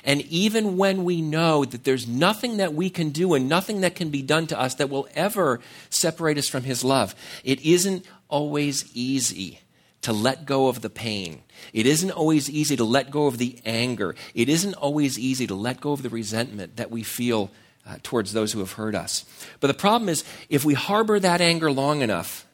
and 0.04 0.22
even 0.22 0.78
when 0.78 1.04
we 1.04 1.22
know 1.22 1.64
that 1.64 1.84
there's 1.84 2.08
nothing 2.08 2.58
that 2.58 2.74
we 2.74 2.90
can 2.90 3.10
do 3.10 3.34
and 3.34 3.48
nothing 3.48 3.82
that 3.82 3.96
can 3.96 4.10
be 4.10 4.22
done 4.22 4.48
to 4.48 4.60
us 4.60 4.76
that 4.76 4.90
will 4.90 5.08
ever 5.16 5.60
separate 5.90 6.38
us 6.38 6.48
from 6.48 6.64
His 6.64 6.84
love, 6.84 7.16
it 7.44 7.62
isn't 7.62 8.06
always 8.28 8.90
easy 8.96 9.60
to 10.02 10.14
let 10.14 10.46
go 10.46 10.68
of 10.68 10.82
the 10.82 10.90
pain. 10.90 11.44
It 11.74 11.86
isn't 11.86 12.12
always 12.12 12.50
easy 12.50 12.76
to 12.78 12.86
let 12.86 13.12
go 13.12 13.28
of 13.28 13.38
the 13.38 13.60
anger. 13.66 14.16
It 14.34 14.48
isn't 14.48 14.76
always 14.76 15.20
easy 15.20 15.46
to 15.48 15.56
let 15.56 15.82
go 15.82 15.92
of 15.92 16.04
the 16.04 16.10
resentment 16.10 16.78
that 16.78 16.90
we 16.90 17.04
feel 17.04 17.52
uh, 17.86 17.98
towards 18.02 18.34
those 18.34 18.54
who 18.54 18.60
have 18.60 18.74
hurt 18.74 18.96
us. 18.96 19.26
But 19.60 19.68
the 19.68 19.74
problem 19.74 20.10
is, 20.10 20.24
if 20.50 20.64
we 20.64 20.74
harbor 20.74 21.20
that 21.20 21.42
anger 21.42 21.72
long 21.72 22.02
enough, 22.02 22.46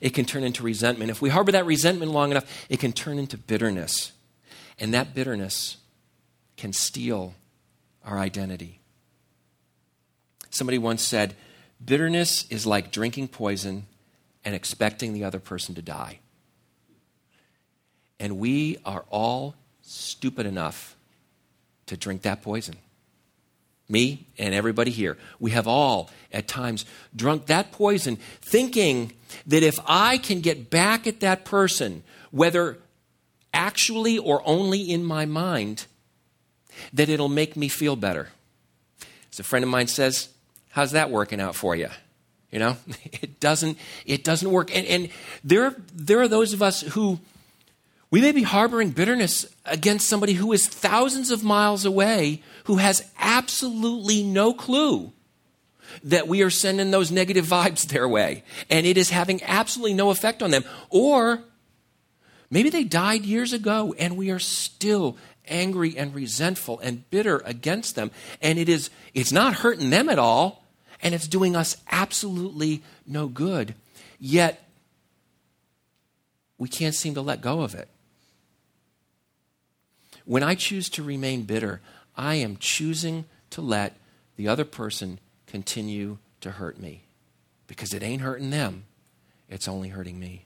it 0.00 0.10
can 0.10 0.24
turn 0.24 0.44
into 0.44 0.62
resentment. 0.62 1.10
If 1.10 1.22
we 1.22 1.30
harbor 1.30 1.52
that 1.52 1.66
resentment 1.66 2.12
long 2.12 2.30
enough, 2.30 2.66
it 2.68 2.80
can 2.80 2.92
turn 2.92 3.18
into 3.18 3.36
bitterness. 3.36 4.12
And 4.78 4.94
that 4.94 5.14
bitterness 5.14 5.76
can 6.56 6.72
steal 6.72 7.34
our 8.04 8.18
identity. 8.18 8.80
Somebody 10.50 10.78
once 10.78 11.02
said, 11.02 11.34
bitterness 11.84 12.46
is 12.50 12.66
like 12.66 12.92
drinking 12.92 13.28
poison 13.28 13.86
and 14.44 14.54
expecting 14.54 15.12
the 15.12 15.24
other 15.24 15.38
person 15.38 15.74
to 15.74 15.82
die. 15.82 16.20
And 18.18 18.38
we 18.38 18.78
are 18.84 19.04
all 19.10 19.54
stupid 19.82 20.46
enough 20.46 20.96
to 21.86 21.96
drink 21.96 22.22
that 22.22 22.42
poison 22.42 22.76
me 23.90 24.26
and 24.38 24.54
everybody 24.54 24.90
here, 24.90 25.18
we 25.38 25.50
have 25.50 25.66
all 25.66 26.10
at 26.32 26.48
times 26.48 26.84
drunk 27.14 27.46
that 27.46 27.72
poison, 27.72 28.16
thinking 28.40 29.12
that 29.46 29.62
if 29.62 29.78
I 29.86 30.18
can 30.18 30.40
get 30.40 30.70
back 30.70 31.06
at 31.06 31.20
that 31.20 31.44
person, 31.44 32.02
whether 32.30 32.78
actually 33.52 34.18
or 34.18 34.42
only 34.46 34.90
in 34.90 35.04
my 35.04 35.26
mind, 35.26 35.86
that 36.92 37.08
it'll 37.08 37.28
make 37.28 37.56
me 37.56 37.68
feel 37.68 37.96
better. 37.96 38.28
As 39.32 39.40
a 39.40 39.42
friend 39.42 39.64
of 39.64 39.70
mine 39.70 39.86
says, 39.86 40.28
how's 40.70 40.92
that 40.92 41.10
working 41.10 41.40
out 41.40 41.54
for 41.54 41.74
you? 41.76 41.88
You 42.50 42.58
know, 42.58 42.76
it 43.04 43.40
doesn't, 43.40 43.78
it 44.06 44.24
doesn't 44.24 44.50
work. 44.50 44.74
And, 44.74 44.86
and 44.86 45.08
there, 45.44 45.74
there 45.92 46.20
are 46.20 46.28
those 46.28 46.52
of 46.52 46.62
us 46.62 46.80
who 46.82 47.20
we 48.10 48.20
may 48.20 48.32
be 48.32 48.42
harboring 48.42 48.90
bitterness 48.90 49.46
against 49.64 50.08
somebody 50.08 50.32
who 50.32 50.52
is 50.52 50.66
thousands 50.66 51.30
of 51.30 51.44
miles 51.44 51.84
away, 51.84 52.42
who 52.64 52.76
has 52.76 53.08
absolutely 53.18 54.22
no 54.22 54.52
clue 54.52 55.12
that 56.02 56.28
we 56.28 56.42
are 56.42 56.50
sending 56.50 56.90
those 56.90 57.10
negative 57.10 57.46
vibes 57.46 57.86
their 57.86 58.08
way, 58.08 58.42
and 58.68 58.86
it 58.86 58.96
is 58.96 59.10
having 59.10 59.42
absolutely 59.42 59.94
no 59.94 60.10
effect 60.10 60.42
on 60.42 60.50
them. 60.50 60.64
Or 60.88 61.42
maybe 62.50 62.70
they 62.70 62.84
died 62.84 63.24
years 63.24 63.52
ago, 63.52 63.94
and 63.98 64.16
we 64.16 64.30
are 64.30 64.38
still 64.38 65.16
angry 65.46 65.96
and 65.96 66.14
resentful 66.14 66.78
and 66.80 67.08
bitter 67.10 67.42
against 67.44 67.94
them, 67.94 68.10
and 68.42 68.58
it 68.58 68.68
is 68.68 68.90
it's 69.14 69.32
not 69.32 69.54
hurting 69.54 69.90
them 69.90 70.08
at 70.08 70.18
all, 70.18 70.64
and 71.02 71.14
it's 71.14 71.28
doing 71.28 71.54
us 71.54 71.76
absolutely 71.90 72.82
no 73.06 73.28
good. 73.28 73.74
Yet 74.18 74.64
we 76.58 76.68
can't 76.68 76.94
seem 76.94 77.14
to 77.14 77.22
let 77.22 77.40
go 77.40 77.62
of 77.62 77.74
it. 77.74 77.88
When 80.24 80.42
I 80.42 80.54
choose 80.54 80.88
to 80.90 81.02
remain 81.02 81.42
bitter, 81.42 81.80
I 82.16 82.36
am 82.36 82.56
choosing 82.58 83.24
to 83.50 83.60
let 83.60 83.96
the 84.36 84.48
other 84.48 84.64
person 84.64 85.18
continue 85.46 86.18
to 86.40 86.52
hurt 86.52 86.78
me 86.78 87.02
because 87.66 87.94
it 87.94 88.02
ain't 88.02 88.22
hurting 88.22 88.50
them, 88.50 88.84
it's 89.48 89.68
only 89.68 89.88
hurting 89.88 90.18
me. 90.18 90.44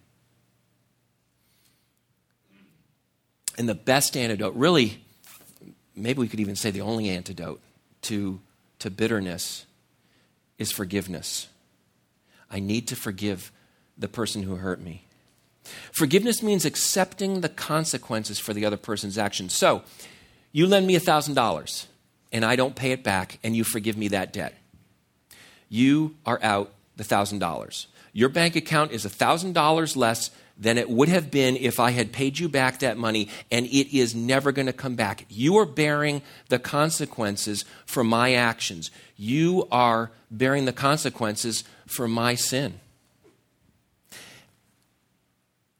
And 3.56 3.68
the 3.68 3.74
best 3.74 4.16
antidote, 4.16 4.54
really, 4.54 5.04
maybe 5.94 6.18
we 6.18 6.28
could 6.28 6.40
even 6.40 6.56
say 6.56 6.70
the 6.70 6.80
only 6.80 7.08
antidote 7.08 7.60
to, 8.02 8.40
to 8.80 8.90
bitterness, 8.90 9.66
is 10.58 10.72
forgiveness. 10.72 11.48
I 12.50 12.60
need 12.60 12.88
to 12.88 12.96
forgive 12.96 13.52
the 13.96 14.08
person 14.08 14.42
who 14.42 14.56
hurt 14.56 14.80
me. 14.80 15.04
Forgiveness 15.92 16.42
means 16.42 16.64
accepting 16.64 17.40
the 17.40 17.48
consequences 17.48 18.38
for 18.38 18.52
the 18.52 18.64
other 18.64 18.76
person's 18.76 19.18
actions. 19.18 19.52
So, 19.52 19.82
you 20.52 20.66
lend 20.66 20.86
me 20.86 20.96
$1,000 20.96 21.86
and 22.32 22.44
I 22.44 22.56
don't 22.56 22.76
pay 22.76 22.92
it 22.92 23.02
back 23.02 23.38
and 23.42 23.56
you 23.56 23.64
forgive 23.64 23.96
me 23.96 24.08
that 24.08 24.32
debt. 24.32 24.54
You 25.68 26.14
are 26.24 26.38
out 26.42 26.72
the 26.96 27.04
$1,000. 27.04 27.86
Your 28.12 28.28
bank 28.28 28.54
account 28.54 28.92
is 28.92 29.04
$1,000 29.04 29.96
less 29.96 30.30
than 30.56 30.78
it 30.78 30.88
would 30.88 31.08
have 31.08 31.30
been 31.30 31.56
if 31.56 31.80
I 31.80 31.90
had 31.90 32.12
paid 32.12 32.38
you 32.38 32.48
back 32.48 32.78
that 32.78 32.96
money, 32.96 33.28
and 33.50 33.66
it 33.66 33.96
is 33.96 34.14
never 34.14 34.52
going 34.52 34.66
to 34.66 34.72
come 34.72 34.94
back. 34.94 35.26
You 35.28 35.56
are 35.56 35.66
bearing 35.66 36.22
the 36.48 36.60
consequences 36.60 37.64
for 37.86 38.04
my 38.04 38.34
actions. 38.34 38.92
You 39.16 39.66
are 39.72 40.12
bearing 40.30 40.64
the 40.64 40.72
consequences 40.72 41.64
for 41.86 42.06
my 42.06 42.36
sin. 42.36 42.78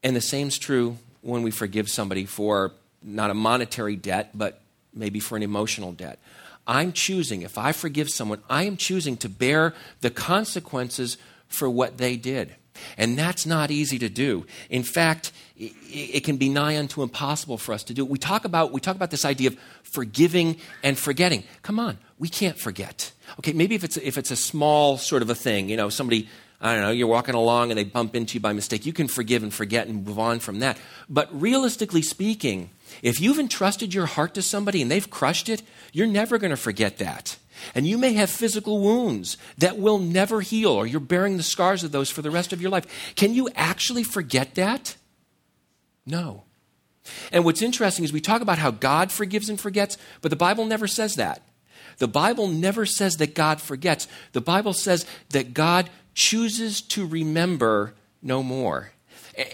And 0.05 0.15
the 0.15 0.21
same's 0.21 0.59
true 0.59 0.99
when 1.23 1.43
we 1.43 1.51
forgive 1.51 1.89
somebody 1.89 2.27
for 2.27 2.73
not 3.03 3.31
a 3.31 3.35
monetary 3.35 3.97
debt, 3.97 4.31
but 4.35 4.61
maybe 4.95 5.19
for 5.19 5.37
an 5.37 5.43
emotional 5.43 5.93
debt. 5.93 6.19
I'm 6.67 6.93
choosing, 6.93 7.43
if 7.43 7.59
I 7.59 7.73
forgive 7.73 8.11
someone, 8.11 8.41
I 8.49 8.65
am 8.65 8.77
choosing 8.77 9.17
to 9.19 9.29
bear 9.29 9.75
the 10.01 10.11
consequences 10.11 11.17
for 11.49 11.69
what 11.69 11.99
they 11.99 12.17
did. 12.17 12.55
And 12.99 13.19
that's 13.19 13.47
not 13.47 13.71
easy 13.71 13.99
to 14.01 14.09
do. 14.09 14.47
In 14.69 14.83
fact, 14.83 15.33
it 15.57 16.25
can 16.25 16.37
be 16.37 16.49
nigh 16.49 16.77
unto 16.77 17.03
impossible 17.03 17.57
for 17.57 17.73
us 17.73 17.85
to 17.85 17.95
do. 17.95 18.05
We 18.05 18.19
talk 18.19 18.45
about 18.45 18.73
we 18.73 18.81
talk 18.81 18.97
about 18.97 19.13
this 19.13 19.25
idea 19.25 19.51
of 19.51 19.59
forgiving 19.85 20.57
and 20.83 20.99
forgetting. 20.99 21.45
Come 21.63 21.79
on, 21.79 21.99
we 22.19 22.29
can't 22.29 22.59
forget. 22.59 23.13
Okay, 23.39 23.53
maybe 23.53 23.77
if 23.77 23.85
it's 23.85 23.97
if 23.97 24.19
it's 24.19 24.33
a 24.33 24.37
small 24.37 24.99
sort 24.99 25.23
of 25.23 25.31
a 25.31 25.37
thing, 25.37 25.69
you 25.69 25.77
know, 25.77 25.89
somebody 25.89 26.29
I 26.61 26.75
don't 26.75 26.83
know, 26.83 26.91
you're 26.91 27.09
walking 27.09 27.35
along 27.35 27.71
and 27.71 27.79
they 27.79 27.85
bump 27.85 28.17
into 28.17 28.35
you 28.35 28.41
by 28.41 28.53
mistake. 28.53 28.87
You 28.87 28.93
can 28.93 29.09
forgive 29.09 29.43
and 29.43 29.53
forget 29.53 29.87
and 29.87 30.07
move 30.07 30.19
on 30.19 30.39
from 30.39 30.61
that. 30.61 30.79
But 31.09 31.29
realistically 31.39 32.03
speaking, 32.03 32.71
if 33.03 33.21
you've 33.21 33.39
entrusted 33.39 33.93
your 33.93 34.07
heart 34.07 34.35
to 34.35 34.43
somebody 34.43 34.81
and 34.81 34.91
they've 34.91 35.11
crushed 35.11 35.49
it, 35.49 35.63
you're 35.93 36.07
never 36.07 36.39
going 36.39 36.51
to 36.51 36.57
forget 36.57 36.99
that. 36.99 37.37
And 37.75 37.87
you 37.87 37.99
may 37.99 38.15
have 38.15 38.31
physical 38.31 38.81
wounds 38.81 39.37
that 39.59 39.79
will 39.79 39.99
never 39.99 40.41
heal, 40.41 40.71
or 40.71 40.87
you're 40.87 41.01
bearing 41.01 41.37
the 41.37 41.43
scars 41.43 41.85
of 41.85 41.93
those 41.93 42.11
for 42.11 42.23
the 42.23 42.31
rest 42.31 42.53
of 42.53 42.61
your 42.61 42.71
life. 42.71 43.15
Can 43.15 43.35
you 43.35 43.49
actually 43.55 44.03
forget 44.03 44.55
that? 44.55 44.97
No. 46.07 46.45
And 47.33 47.45
what's 47.45 47.63
interesting 47.63 48.05
is 48.05 48.13
we 48.13 48.21
talk 48.21 48.43
about 48.43 48.59
how 48.59 48.71
God 48.71 49.13
forgives 49.13 49.49
and 49.49 49.61
forgets, 49.61 49.97
but 50.21 50.31
the 50.31 50.37
Bible 50.37 50.65
never 50.65 50.87
says 50.87 51.17
that. 51.17 51.43
The 51.99 52.09
Bible 52.09 52.49
never 52.49 52.87
says 52.87 53.17
that 53.19 53.35
God 53.35 53.61
forgets. 53.61 54.09
The 54.33 54.41
Bible 54.41 54.73
says 54.73 55.07
that 55.31 55.55
God 55.55 55.91
chooses 56.15 56.81
to 56.81 57.07
remember 57.07 57.95
no 58.23 58.43
more. 58.43 58.91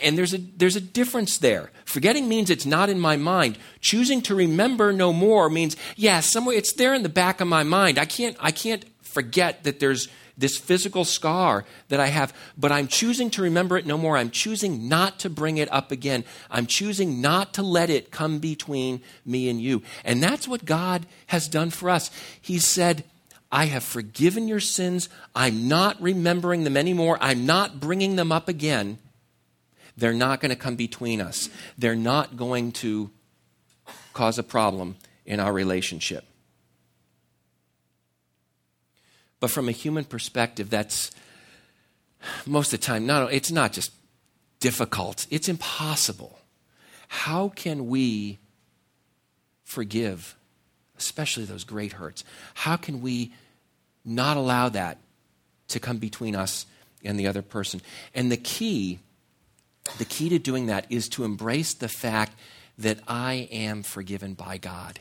And 0.02 0.16
there's 0.16 0.34
a, 0.34 0.38
there's 0.38 0.76
a 0.76 0.80
difference 0.80 1.38
there. 1.38 1.70
Forgetting 1.86 2.28
means 2.28 2.50
it's 2.50 2.66
not 2.66 2.90
in 2.90 3.00
my 3.00 3.16
mind. 3.16 3.58
Choosing 3.80 4.20
to 4.22 4.34
remember 4.34 4.92
no 4.92 5.12
more 5.12 5.48
means, 5.48 5.76
yeah, 5.96 6.20
somewhere 6.20 6.56
it's 6.56 6.74
there 6.74 6.94
in 6.94 7.02
the 7.02 7.08
back 7.08 7.40
of 7.40 7.48
my 7.48 7.62
mind. 7.62 7.98
I 7.98 8.04
can't, 8.04 8.36
I 8.40 8.50
can't 8.50 8.84
forget 9.00 9.64
that 9.64 9.80
there's 9.80 10.08
this 10.36 10.56
physical 10.56 11.04
scar 11.04 11.64
that 11.88 12.00
I 12.00 12.06
have, 12.06 12.34
but 12.56 12.72
I'm 12.72 12.88
choosing 12.88 13.30
to 13.30 13.42
remember 13.42 13.76
it 13.76 13.86
no 13.86 13.98
more. 13.98 14.16
I'm 14.16 14.30
choosing 14.30 14.88
not 14.88 15.18
to 15.20 15.30
bring 15.30 15.58
it 15.58 15.70
up 15.72 15.90
again. 15.92 16.24
I'm 16.50 16.66
choosing 16.66 17.20
not 17.20 17.54
to 17.54 17.62
let 17.62 17.90
it 17.90 18.10
come 18.10 18.38
between 18.38 19.02
me 19.24 19.48
and 19.48 19.60
you. 19.60 19.82
And 20.04 20.22
that's 20.22 20.48
what 20.48 20.64
God 20.64 21.06
has 21.26 21.48
done 21.48 21.70
for 21.70 21.90
us. 21.90 22.10
He 22.40 22.58
said, 22.58 23.04
I 23.52 23.66
have 23.66 23.82
forgiven 23.82 24.46
your 24.46 24.60
sins. 24.60 25.08
I'm 25.34 25.66
not 25.68 26.00
remembering 26.00 26.64
them 26.64 26.76
anymore. 26.76 27.18
I'm 27.20 27.46
not 27.46 27.80
bringing 27.80 28.16
them 28.16 28.30
up 28.30 28.48
again. 28.48 28.98
They're 29.96 30.12
not 30.12 30.40
going 30.40 30.50
to 30.50 30.56
come 30.56 30.76
between 30.76 31.20
us. 31.20 31.50
They're 31.76 31.96
not 31.96 32.36
going 32.36 32.72
to 32.72 33.10
cause 34.12 34.38
a 34.38 34.42
problem 34.42 34.96
in 35.26 35.40
our 35.40 35.52
relationship. 35.52 36.24
But 39.40 39.50
from 39.50 39.68
a 39.68 39.72
human 39.72 40.04
perspective, 40.04 40.70
that's 40.70 41.10
most 42.46 42.72
of 42.72 42.80
the 42.80 42.86
time, 42.86 43.06
not, 43.06 43.32
it's 43.32 43.50
not 43.50 43.72
just 43.72 43.92
difficult, 44.60 45.26
it's 45.30 45.48
impossible. 45.48 46.38
How 47.08 47.48
can 47.48 47.88
we 47.88 48.38
forgive, 49.64 50.36
especially 51.00 51.44
those 51.44 51.64
great 51.64 51.94
hurts? 51.94 52.22
How 52.54 52.76
can 52.76 53.00
we 53.00 53.32
not 54.04 54.36
allow 54.36 54.68
that 54.68 54.98
to 55.68 55.80
come 55.80 55.98
between 55.98 56.36
us 56.36 56.66
and 57.02 57.18
the 57.18 57.26
other 57.26 57.42
person? 57.42 57.80
And 58.14 58.30
the 58.30 58.36
key, 58.36 59.00
the 59.98 60.04
key 60.04 60.28
to 60.28 60.38
doing 60.38 60.66
that 60.66 60.86
is 60.90 61.08
to 61.10 61.24
embrace 61.24 61.74
the 61.74 61.88
fact 61.88 62.38
that 62.78 63.00
I 63.08 63.48
am 63.50 63.82
forgiven 63.82 64.34
by 64.34 64.58
God. 64.58 65.00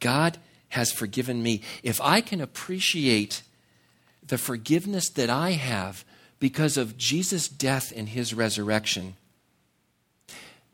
God 0.00 0.38
has 0.70 0.90
forgiven 0.90 1.42
me. 1.42 1.62
If 1.82 2.00
I 2.00 2.20
can 2.20 2.40
appreciate 2.40 3.42
the 4.26 4.38
forgiveness 4.38 5.08
that 5.10 5.30
I 5.30 5.52
have 5.52 6.04
because 6.38 6.76
of 6.76 6.96
Jesus' 6.96 7.48
death 7.48 7.92
and 7.94 8.08
his 8.08 8.34
resurrection, 8.34 9.16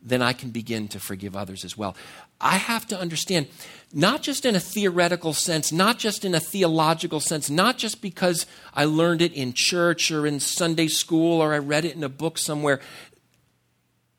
then 0.04 0.20
I 0.20 0.34
can 0.34 0.50
begin 0.50 0.87
to 0.88 1.00
forgive 1.00 1.34
others 1.34 1.64
as 1.64 1.78
well. 1.78 1.96
I 2.40 2.56
have 2.56 2.87
to 2.88 2.99
understand, 2.99 3.46
not 3.92 4.23
just 4.23 4.44
in 4.44 4.54
a 4.54 4.61
theoretical 4.61 5.32
sense, 5.32 5.73
not 5.73 5.99
just 5.99 6.25
in 6.26 6.34
a 6.34 6.40
theological 6.40 7.20
sense, 7.20 7.49
not 7.49 7.78
just 7.78 8.02
because 8.02 8.44
I 8.75 8.84
learned 8.84 9.23
it 9.23 9.32
in 9.32 9.54
church 9.54 10.11
or 10.11 10.26
in 10.26 10.40
Sunday 10.40 10.88
school 10.88 11.40
or 11.40 11.54
I 11.54 11.58
read 11.58 11.87
it 11.87 11.96
in 11.96 12.04
a 12.04 12.08
book 12.11 12.37
somewhere, 12.37 12.80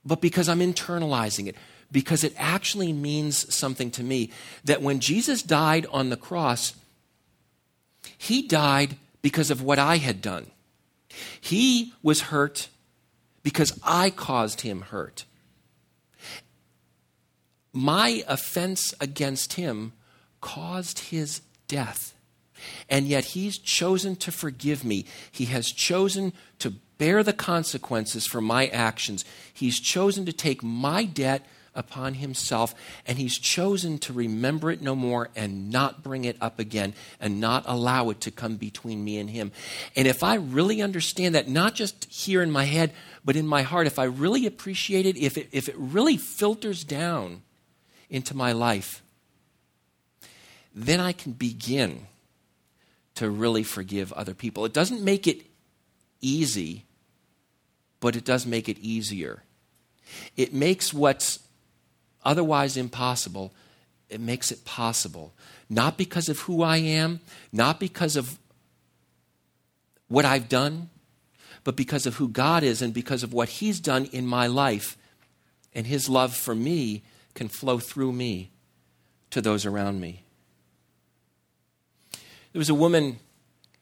but 0.04 0.22
because 0.22 0.50
I'm 0.50 0.60
internalizing 0.60 1.48
it, 1.48 1.56
because 1.92 2.24
it 2.24 2.34
actually 2.38 2.92
means 2.92 3.54
something 3.54 3.92
to 3.92 4.04
me. 4.04 4.32
That 4.64 4.82
when 4.82 5.00
Jesus 5.00 5.44
died 5.44 5.86
on 5.92 6.10
the 6.10 6.18
cross, 6.18 6.74
he 8.18 8.48
died 8.48 8.98
because 9.22 9.52
of 9.52 9.62
what 9.62 9.80
I 9.80 9.98
had 9.98 10.22
done. 10.22 10.48
He 11.40 11.94
was 12.02 12.22
hurt 12.22 12.70
because 13.44 13.80
I 13.84 14.10
caused 14.10 14.62
him 14.62 14.82
hurt. 14.82 15.26
My 17.76 18.24
offense 18.26 18.94
against 19.02 19.54
him 19.54 19.92
caused 20.40 21.00
his 21.00 21.42
death. 21.68 22.14
And 22.90 23.06
yet 23.06 23.26
he's 23.26 23.58
chosen 23.58 24.16
to 24.16 24.32
forgive 24.32 24.86
me. 24.86 25.06
He 25.30 25.46
has 25.46 25.74
chosen 25.74 26.32
to 26.60 26.76
bear 26.98 27.22
the 27.22 27.34
consequences 27.34 28.26
for 28.26 28.40
my 28.40 28.68
actions. 28.68 29.26
He's 29.54 29.82
chosen 29.82 30.26
to 30.26 30.32
take 30.32 30.64
my 30.64 31.04
debt 31.04 31.46
upon 31.74 32.14
himself, 32.14 32.74
and 33.06 33.18
he's 33.18 33.38
chosen 33.38 33.98
to 33.98 34.14
remember 34.14 34.72
it 34.72 34.82
no 34.82 34.96
more 34.96 35.30
and 35.36 35.70
not 35.70 36.02
bring 36.02 36.24
it 36.24 36.38
up 36.40 36.58
again 36.58 36.94
and 37.20 37.42
not 37.42 37.66
allow 37.66 38.10
it 38.10 38.22
to 38.22 38.32
come 38.32 38.56
between 38.56 39.04
me 39.04 39.18
and 39.18 39.30
him. 39.30 39.52
And 39.98 40.08
if 40.08 40.24
I 40.24 40.36
really 40.36 40.82
understand 40.82 41.36
that, 41.36 41.50
not 41.50 41.76
just 41.76 42.06
here 42.06 42.42
in 42.42 42.52
my 42.52 42.64
head, 42.64 42.94
but 43.26 43.36
in 43.36 43.46
my 43.46 43.64
heart, 43.64 43.86
if 43.86 44.00
I 44.00 44.06
really 44.06 44.46
appreciate 44.46 45.06
it, 45.06 45.18
if 45.18 45.38
it, 45.38 45.50
if 45.52 45.68
it 45.68 45.76
really 45.78 46.16
filters 46.16 46.86
down 46.86 47.42
into 48.16 48.36
my 48.36 48.54
life, 48.54 49.04
then 50.74 51.02
I 51.02 51.12
can 51.12 51.34
begin 51.34 52.08
to 53.16 53.30
really 53.30 53.64
forgive 53.64 54.14
other 54.14 54.34
people. 54.34 54.64
It 54.64 54.74
doesn't 54.74 55.04
make 55.04 55.28
it 55.28 55.42
easy, 56.22 56.86
but 58.00 58.16
it 58.16 58.24
does 58.24 58.46
make 58.46 58.70
it 58.70 58.80
easier. 58.80 59.44
It 60.38 60.54
makes 60.54 60.94
what's 60.94 61.40
otherwise 62.24 62.78
impossible, 62.78 63.54
it 64.10 64.22
makes 64.22 64.50
it 64.50 64.64
possible. 64.64 65.34
Not 65.70 65.98
because 65.98 66.30
of 66.30 66.40
who 66.40 66.64
I 66.64 66.78
am, 66.78 67.20
not 67.52 67.80
because 67.80 68.16
of 68.16 68.40
what 70.08 70.24
I've 70.24 70.48
done, 70.48 70.90
but 71.66 71.76
because 71.76 72.06
of 72.06 72.16
who 72.16 72.30
God 72.30 72.64
is 72.64 72.82
and 72.82 72.94
because 72.94 73.24
of 73.24 73.34
what 73.34 73.50
He's 73.50 73.80
done 73.80 74.06
in 74.06 74.26
my 74.26 74.48
life. 74.48 74.98
And 75.74 75.88
His 75.88 76.08
love 76.08 76.34
for 76.34 76.56
me 76.56 77.04
can 77.36 77.48
flow 77.48 77.78
through 77.78 78.14
me 78.14 78.52
to 79.30 79.42
those 79.42 79.66
around 79.66 80.02
me. 80.02 80.24
There 82.54 82.60
was 82.60 82.70
a 82.70 82.76
woman 82.76 83.20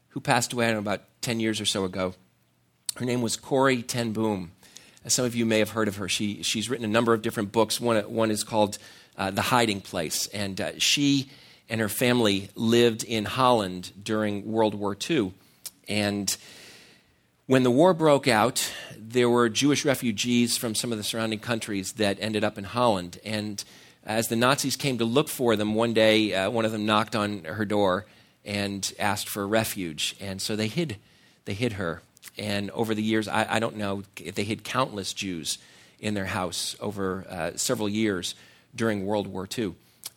who 0.09 0.19
passed 0.19 0.51
away, 0.51 0.71
know, 0.71 0.79
about 0.79 1.01
10 1.21 1.39
years 1.39 1.61
or 1.61 1.65
so 1.65 1.85
ago. 1.85 2.15
Her 2.95 3.05
name 3.05 3.21
was 3.21 3.37
Corrie 3.37 3.81
ten 3.81 4.11
Boom. 4.11 4.51
Some 5.07 5.25
of 5.25 5.35
you 5.35 5.45
may 5.45 5.59
have 5.59 5.71
heard 5.71 5.87
of 5.87 5.97
her. 5.97 6.09
She, 6.09 6.43
she's 6.43 6.69
written 6.69 6.85
a 6.85 6.89
number 6.89 7.13
of 7.13 7.21
different 7.21 7.51
books. 7.51 7.79
One, 7.79 7.97
one 8.11 8.31
is 8.31 8.43
called 8.43 8.77
uh, 9.17 9.31
The 9.31 9.41
Hiding 9.41 9.81
Place. 9.81 10.27
And 10.27 10.59
uh, 10.59 10.71
she 10.79 11.29
and 11.69 11.81
her 11.81 11.89
family 11.89 12.49
lived 12.55 13.03
in 13.03 13.25
Holland 13.25 13.91
during 14.01 14.51
World 14.51 14.75
War 14.75 14.95
II. 15.09 15.33
And 15.87 16.35
when 17.47 17.63
the 17.63 17.71
war 17.71 17.93
broke 17.93 18.27
out, 18.27 18.71
there 19.13 19.29
were 19.29 19.47
Jewish 19.47 19.85
refugees 19.85 20.57
from 20.57 20.73
some 20.73 20.91
of 20.91 20.97
the 20.97 21.03
surrounding 21.03 21.39
countries 21.39 21.93
that 21.93 22.17
ended 22.19 22.43
up 22.43 22.57
in 22.57 22.63
Holland. 22.63 23.19
And 23.23 23.63
as 24.05 24.27
the 24.27 24.35
Nazis 24.35 24.75
came 24.75 24.97
to 24.97 25.05
look 25.05 25.29
for 25.29 25.55
them, 25.55 25.75
one 25.75 25.93
day 25.93 26.33
uh, 26.33 26.49
one 26.49 26.65
of 26.65 26.71
them 26.71 26.85
knocked 26.85 27.15
on 27.15 27.43
her 27.43 27.63
door 27.63 28.05
and 28.43 28.91
asked 28.99 29.29
for 29.29 29.47
refuge. 29.47 30.15
And 30.19 30.41
so 30.41 30.55
they 30.55 30.67
hid, 30.67 30.97
they 31.45 31.53
hid 31.53 31.73
her. 31.73 32.01
And 32.37 32.71
over 32.71 32.95
the 32.95 33.03
years, 33.03 33.27
I, 33.27 33.45
I 33.47 33.59
don't 33.59 33.77
know, 33.77 34.03
they 34.15 34.43
hid 34.43 34.63
countless 34.63 35.13
Jews 35.13 35.59
in 35.99 36.15
their 36.15 36.25
house 36.25 36.75
over 36.79 37.25
uh, 37.29 37.51
several 37.55 37.87
years 37.87 38.33
during 38.75 39.05
World 39.05 39.27
War 39.27 39.47
II. 39.55 39.75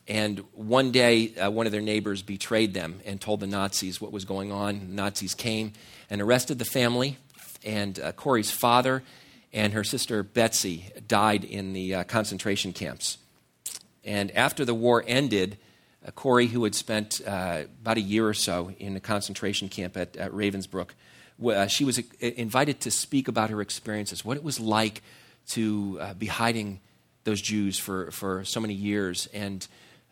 And 0.08 0.42
one 0.54 0.90
day, 0.90 1.34
uh, 1.36 1.50
one 1.50 1.66
of 1.66 1.72
their 1.72 1.82
neighbors 1.82 2.22
betrayed 2.22 2.72
them 2.74 3.00
and 3.04 3.20
told 3.20 3.40
the 3.40 3.46
Nazis 3.46 4.00
what 4.00 4.12
was 4.12 4.24
going 4.24 4.52
on. 4.52 4.78
The 4.78 4.94
Nazis 4.94 5.34
came 5.34 5.72
and 6.08 6.22
arrested 6.22 6.58
the 6.58 6.64
family, 6.64 7.18
and 7.64 7.98
uh, 7.98 8.12
Corrie's 8.12 8.50
father 8.50 9.02
and 9.52 9.72
her 9.72 9.84
sister 9.84 10.22
Betsy 10.22 10.86
died 11.06 11.44
in 11.44 11.72
the 11.72 11.94
uh, 11.94 12.04
concentration 12.04 12.72
camps. 12.72 13.18
And 14.04 14.30
after 14.32 14.64
the 14.64 14.74
war 14.74 15.02
ended, 15.06 15.58
uh, 16.06 16.10
Corrie, 16.12 16.46
who 16.46 16.64
had 16.64 16.74
spent 16.74 17.20
uh, 17.26 17.62
about 17.80 17.96
a 17.96 18.00
year 18.00 18.28
or 18.28 18.34
so 18.34 18.70
in 18.78 18.94
the 18.94 19.00
concentration 19.00 19.68
camp 19.68 19.96
at, 19.96 20.16
at 20.16 20.32
Ravensbrück, 20.32 20.90
uh, 21.44 21.66
she 21.66 21.84
was 21.84 21.98
uh, 21.98 22.02
invited 22.20 22.80
to 22.80 22.90
speak 22.90 23.28
about 23.28 23.50
her 23.50 23.60
experiences, 23.60 24.24
what 24.24 24.36
it 24.36 24.44
was 24.44 24.60
like 24.60 25.02
to 25.48 26.00
be 26.18 26.26
hiding 26.26 26.80
those 27.24 27.40
Jews 27.40 27.78
for, 27.78 28.10
for 28.10 28.44
so 28.44 28.60
many 28.60 28.74
years, 28.74 29.28
and 29.32 29.66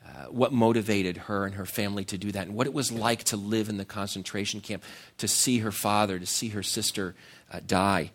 uh, 0.07 0.27
what 0.27 0.53
motivated 0.53 1.17
her 1.17 1.47
and 1.47 1.55
her 1.55 1.67
family 1.67 2.05
to 2.05 2.19
do 2.19 2.31
that, 2.33 2.47
and 2.47 2.55
what 2.55 2.67
it 2.67 2.75
was 2.75 2.93
like 2.93 3.25
to 3.25 3.37
live 3.37 3.69
in 3.69 3.77
the 3.77 3.85
concentration 3.85 4.61
camp, 4.61 4.83
to 5.19 5.27
see 5.27 5.59
her 5.59 5.73
father, 5.73 6.19
to 6.19 6.27
see 6.27 6.49
her 6.51 6.63
sister 6.63 7.15
uh, 7.53 7.61
die. 7.67 8.11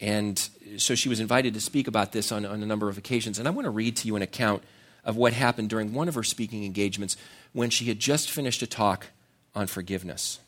And 0.00 0.38
so 0.78 0.94
she 0.94 1.08
was 1.08 1.20
invited 1.20 1.54
to 1.54 1.60
speak 1.60 1.86
about 1.86 2.12
this 2.12 2.32
on, 2.32 2.44
on 2.44 2.62
a 2.62 2.66
number 2.66 2.88
of 2.88 2.98
occasions. 2.98 3.38
And 3.38 3.46
I 3.46 3.52
want 3.52 3.66
to 3.66 3.70
read 3.70 3.96
to 3.98 4.08
you 4.08 4.16
an 4.16 4.22
account 4.22 4.62
of 5.04 5.16
what 5.16 5.32
happened 5.32 5.70
during 5.70 5.92
one 5.92 6.08
of 6.08 6.14
her 6.14 6.22
speaking 6.22 6.64
engagements 6.64 7.16
when 7.52 7.70
she 7.70 7.86
had 7.86 7.98
just 7.98 8.30
finished 8.30 8.62
a 8.62 8.66
talk 8.66 9.08
on 9.54 9.66
forgiveness. 9.66 10.40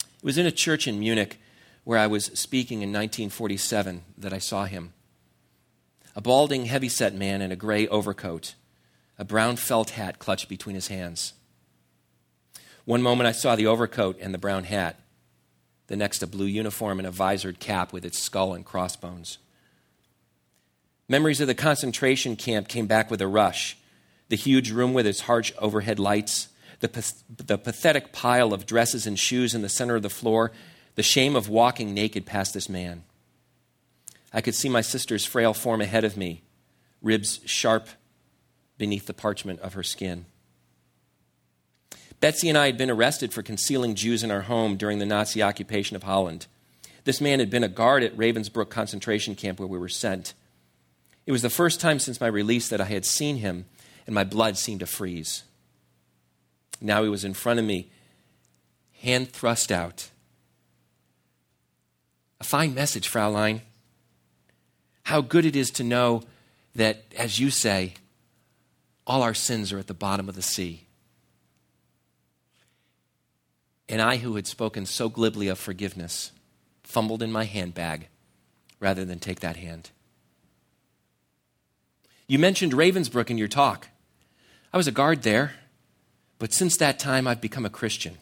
It 0.00 0.24
was 0.24 0.38
in 0.38 0.46
a 0.46 0.52
church 0.52 0.86
in 0.86 0.98
Munich 0.98 1.38
where 1.84 1.98
I 1.98 2.06
was 2.06 2.26
speaking 2.26 2.82
in 2.82 2.90
1947 2.90 4.02
that 4.18 4.32
I 4.32 4.38
saw 4.38 4.64
him. 4.64 4.92
A 6.14 6.20
balding, 6.20 6.66
heavy-set 6.66 7.14
man 7.14 7.40
in 7.40 7.52
a 7.52 7.56
gray 7.56 7.86
overcoat, 7.88 8.54
a 9.18 9.24
brown 9.24 9.56
felt 9.56 9.90
hat 9.90 10.18
clutched 10.18 10.48
between 10.48 10.74
his 10.74 10.88
hands. 10.88 11.32
One 12.84 13.02
moment 13.02 13.26
I 13.26 13.32
saw 13.32 13.56
the 13.56 13.66
overcoat 13.66 14.18
and 14.20 14.32
the 14.32 14.38
brown 14.38 14.64
hat, 14.64 14.96
the 15.88 15.96
next, 15.96 16.22
a 16.22 16.26
blue 16.26 16.46
uniform 16.46 16.98
and 16.98 17.08
a 17.08 17.10
visored 17.10 17.60
cap 17.60 17.92
with 17.92 18.04
its 18.04 18.18
skull 18.18 18.54
and 18.54 18.64
crossbones. 18.64 19.38
Memories 21.08 21.40
of 21.40 21.46
the 21.46 21.54
concentration 21.54 22.36
camp 22.36 22.68
came 22.68 22.86
back 22.86 23.10
with 23.10 23.22
a 23.22 23.26
rush. 23.26 23.76
The 24.28 24.36
huge 24.36 24.70
room 24.70 24.92
with 24.92 25.06
its 25.06 25.22
harsh 25.22 25.52
overhead 25.58 25.98
lights, 25.98 26.48
the, 26.80 27.12
the 27.38 27.56
pathetic 27.56 28.12
pile 28.12 28.52
of 28.52 28.66
dresses 28.66 29.06
and 29.06 29.18
shoes 29.18 29.54
in 29.54 29.62
the 29.62 29.70
center 29.70 29.96
of 29.96 30.02
the 30.02 30.10
floor, 30.10 30.52
the 30.94 31.02
shame 31.02 31.34
of 31.34 31.48
walking 31.48 31.94
naked 31.94 32.26
past 32.26 32.52
this 32.52 32.68
man. 32.68 33.04
I 34.32 34.42
could 34.42 34.54
see 34.54 34.68
my 34.68 34.82
sister's 34.82 35.24
frail 35.24 35.54
form 35.54 35.80
ahead 35.80 36.04
of 36.04 36.18
me, 36.18 36.42
ribs 37.00 37.40
sharp 37.46 37.88
beneath 38.78 39.06
the 39.06 39.14
parchment 39.14 39.60
of 39.60 39.74
her 39.74 39.82
skin. 39.82 40.24
Betsy 42.20 42.48
and 42.48 42.58
I 42.58 42.66
had 42.66 42.78
been 42.78 42.90
arrested 42.90 43.32
for 43.32 43.42
concealing 43.42 43.94
Jews 43.94 44.24
in 44.24 44.30
our 44.30 44.42
home 44.42 44.76
during 44.76 44.98
the 44.98 45.06
Nazi 45.06 45.42
occupation 45.42 45.94
of 45.94 46.02
Holland. 46.04 46.46
This 47.04 47.20
man 47.20 47.38
had 47.38 47.50
been 47.50 47.64
a 47.64 47.68
guard 47.68 48.02
at 48.02 48.16
Ravensbrück 48.16 48.70
concentration 48.70 49.34
camp 49.34 49.60
where 49.60 49.68
we 49.68 49.78
were 49.78 49.88
sent. 49.88 50.34
It 51.26 51.32
was 51.32 51.42
the 51.42 51.50
first 51.50 51.80
time 51.80 51.98
since 51.98 52.20
my 52.20 52.26
release 52.26 52.68
that 52.68 52.80
I 52.80 52.86
had 52.86 53.04
seen 53.04 53.36
him, 53.36 53.66
and 54.06 54.14
my 54.14 54.24
blood 54.24 54.56
seemed 54.56 54.80
to 54.80 54.86
freeze. 54.86 55.44
Now 56.80 57.02
he 57.02 57.08
was 57.08 57.24
in 57.24 57.34
front 57.34 57.60
of 57.60 57.64
me, 57.64 57.90
hand 59.00 59.30
thrust 59.30 59.70
out. 59.70 60.10
A 62.40 62.44
fine 62.44 62.74
message, 62.74 63.08
Fraulein. 63.08 63.62
How 65.04 65.20
good 65.20 65.44
it 65.44 65.56
is 65.56 65.70
to 65.72 65.84
know 65.84 66.22
that, 66.74 67.04
as 67.16 67.38
you 67.38 67.50
say, 67.50 67.94
all 69.08 69.22
our 69.22 69.34
sins 69.34 69.72
are 69.72 69.78
at 69.78 69.86
the 69.86 69.94
bottom 69.94 70.28
of 70.28 70.34
the 70.34 70.42
sea. 70.42 70.84
And 73.88 74.02
I, 74.02 74.18
who 74.18 74.36
had 74.36 74.46
spoken 74.46 74.84
so 74.84 75.08
glibly 75.08 75.48
of 75.48 75.58
forgiveness, 75.58 76.30
fumbled 76.82 77.22
in 77.22 77.32
my 77.32 77.44
handbag 77.44 78.08
rather 78.78 79.06
than 79.06 79.18
take 79.18 79.40
that 79.40 79.56
hand. 79.56 79.90
You 82.26 82.38
mentioned 82.38 82.72
Ravensbrück 82.72 83.30
in 83.30 83.38
your 83.38 83.48
talk. 83.48 83.88
I 84.74 84.76
was 84.76 84.86
a 84.86 84.92
guard 84.92 85.22
there, 85.22 85.54
but 86.38 86.52
since 86.52 86.76
that 86.76 86.98
time 86.98 87.26
I've 87.26 87.40
become 87.40 87.64
a 87.64 87.70
Christian. 87.70 88.18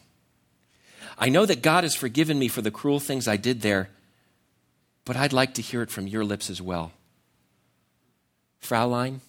I 1.17 1.27
know 1.27 1.45
that 1.45 1.61
God 1.61 1.83
has 1.83 1.95
forgiven 1.95 2.39
me 2.39 2.47
for 2.47 2.61
the 2.61 2.71
cruel 2.71 3.01
things 3.01 3.27
I 3.27 3.35
did 3.35 3.61
there, 3.61 3.89
but 5.03 5.17
I'd 5.17 5.33
like 5.33 5.53
to 5.55 5.61
hear 5.61 5.81
it 5.81 5.91
from 5.91 6.07
your 6.07 6.23
lips 6.23 6.49
as 6.49 6.61
well. 6.61 6.93
Fraulein, 8.61 9.19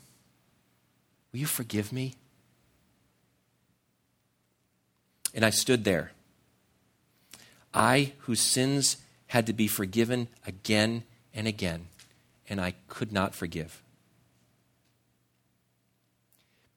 will 1.33 1.41
you 1.41 1.47
forgive 1.47 1.93
me? 1.93 2.14
And 5.35 5.45
I 5.45 5.51
stood 5.51 5.85
there. 5.85 6.12
I, 7.73 8.12
whose 8.21 8.41
sins 8.41 8.97
had 9.29 9.47
to 9.47 9.53
be 9.53 9.69
forgiven 9.69 10.29
again 10.47 11.05
and 11.35 11.47
again, 11.47 11.87
and 12.49 12.61
I 12.61 12.75
could 12.88 13.12
not 13.12 13.35
forgive. 13.35 13.83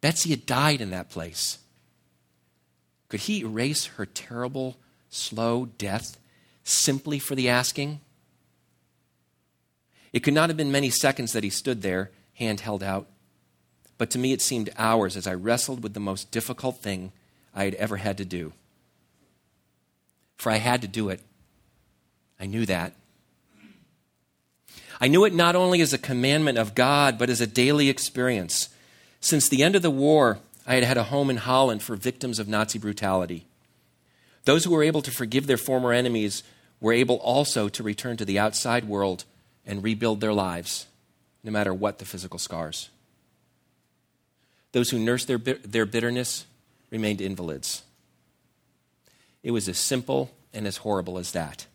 Betsy 0.02 0.32
had 0.32 0.46
died 0.46 0.82
in 0.82 0.90
that 0.90 1.10
place. 1.10 1.60
Could 3.08 3.22
he 3.22 3.42
erase 3.42 3.86
her 3.86 4.06
terrible, 4.06 4.78
slow 5.10 5.66
death 5.66 6.18
simply 6.64 7.20
for 7.20 7.36
the 7.36 7.50
asking? 7.50 8.02
It 10.12 10.22
could 10.22 10.34
not 10.34 10.50
have 10.50 10.58
been 10.58 10.72
many 10.72 10.90
seconds 10.90 11.34
that 11.34 11.44
he 11.44 11.50
stood 11.50 11.82
there, 11.82 12.12
hand 12.34 12.62
held 12.62 12.84
out, 12.84 13.08
but 14.02 14.10
to 14.10 14.18
me 14.18 14.34
it 14.34 14.42
seemed 14.42 14.72
hours 14.80 15.16
as 15.16 15.28
I 15.28 15.36
wrestled 15.36 15.84
with 15.84 15.94
the 15.94 16.00
most 16.00 16.32
difficult 16.32 16.78
thing 16.78 17.12
I 17.54 17.66
had 17.66 17.76
ever 17.76 17.98
had 17.98 18.18
to 18.18 18.26
do. 18.26 18.52
For 20.38 20.52
I 20.52 20.56
had 20.56 20.82
to 20.82 20.88
do 20.88 21.10
it. 21.10 21.20
I 22.40 22.48
knew 22.48 22.66
that. 22.66 22.94
I 25.00 25.08
knew 25.08 25.24
it 25.24 25.36
not 25.36 25.56
only 25.56 25.82
as 25.82 25.94
a 25.94 26.00
commandment 26.00 26.58
of 26.58 26.74
God, 26.74 27.20
but 27.20 27.30
as 27.30 27.42
a 27.42 27.46
daily 27.46 27.90
experience. 27.90 28.70
Since 29.20 29.48
the 29.48 29.62
end 29.62 29.76
of 29.76 29.84
the 29.84 29.92
war, 29.92 30.40
I 30.66 30.74
had 30.74 30.84
had 30.84 30.98
a 30.98 31.04
home 31.04 31.30
in 31.30 31.38
Holland 31.38 31.84
for 31.84 31.96
victims 31.96 32.40
of 32.40 32.48
Nazi 32.48 32.80
brutality. 32.80 33.46
Those 34.46 34.64
who 34.64 34.72
were 34.72 34.82
able 34.82 35.04
to 35.04 35.12
forgive 35.12 35.46
their 35.46 35.58
former 35.58 35.94
enemies 35.94 36.42
were 36.80 36.92
able 36.92 37.18
also 37.18 37.70
to 37.70 37.84
return 37.84 38.18
to 38.18 38.26
the 38.26 38.40
outside 38.40 38.86
world 38.86 39.26
and 39.64 39.84
rebuild 39.84 40.22
their 40.22 40.34
lives, 40.34 40.88
no 41.44 41.52
matter 41.52 41.72
what 41.72 42.00
the 42.00 42.06
physical 42.06 42.40
scars. 42.40 42.90
Those 44.72 44.90
who 44.90 45.00
nursed 45.00 45.28
their, 45.28 45.38
their 45.38 45.86
bitterness 45.86 46.46
remained 46.90 47.22
invalids. 47.22 47.84
It 49.44 49.52
was 49.52 49.68
as 49.68 49.78
simple 49.78 50.32
and 50.54 50.68
as 50.68 50.78
horrible 50.78 51.18
as 51.18 51.32
that. 51.32 51.66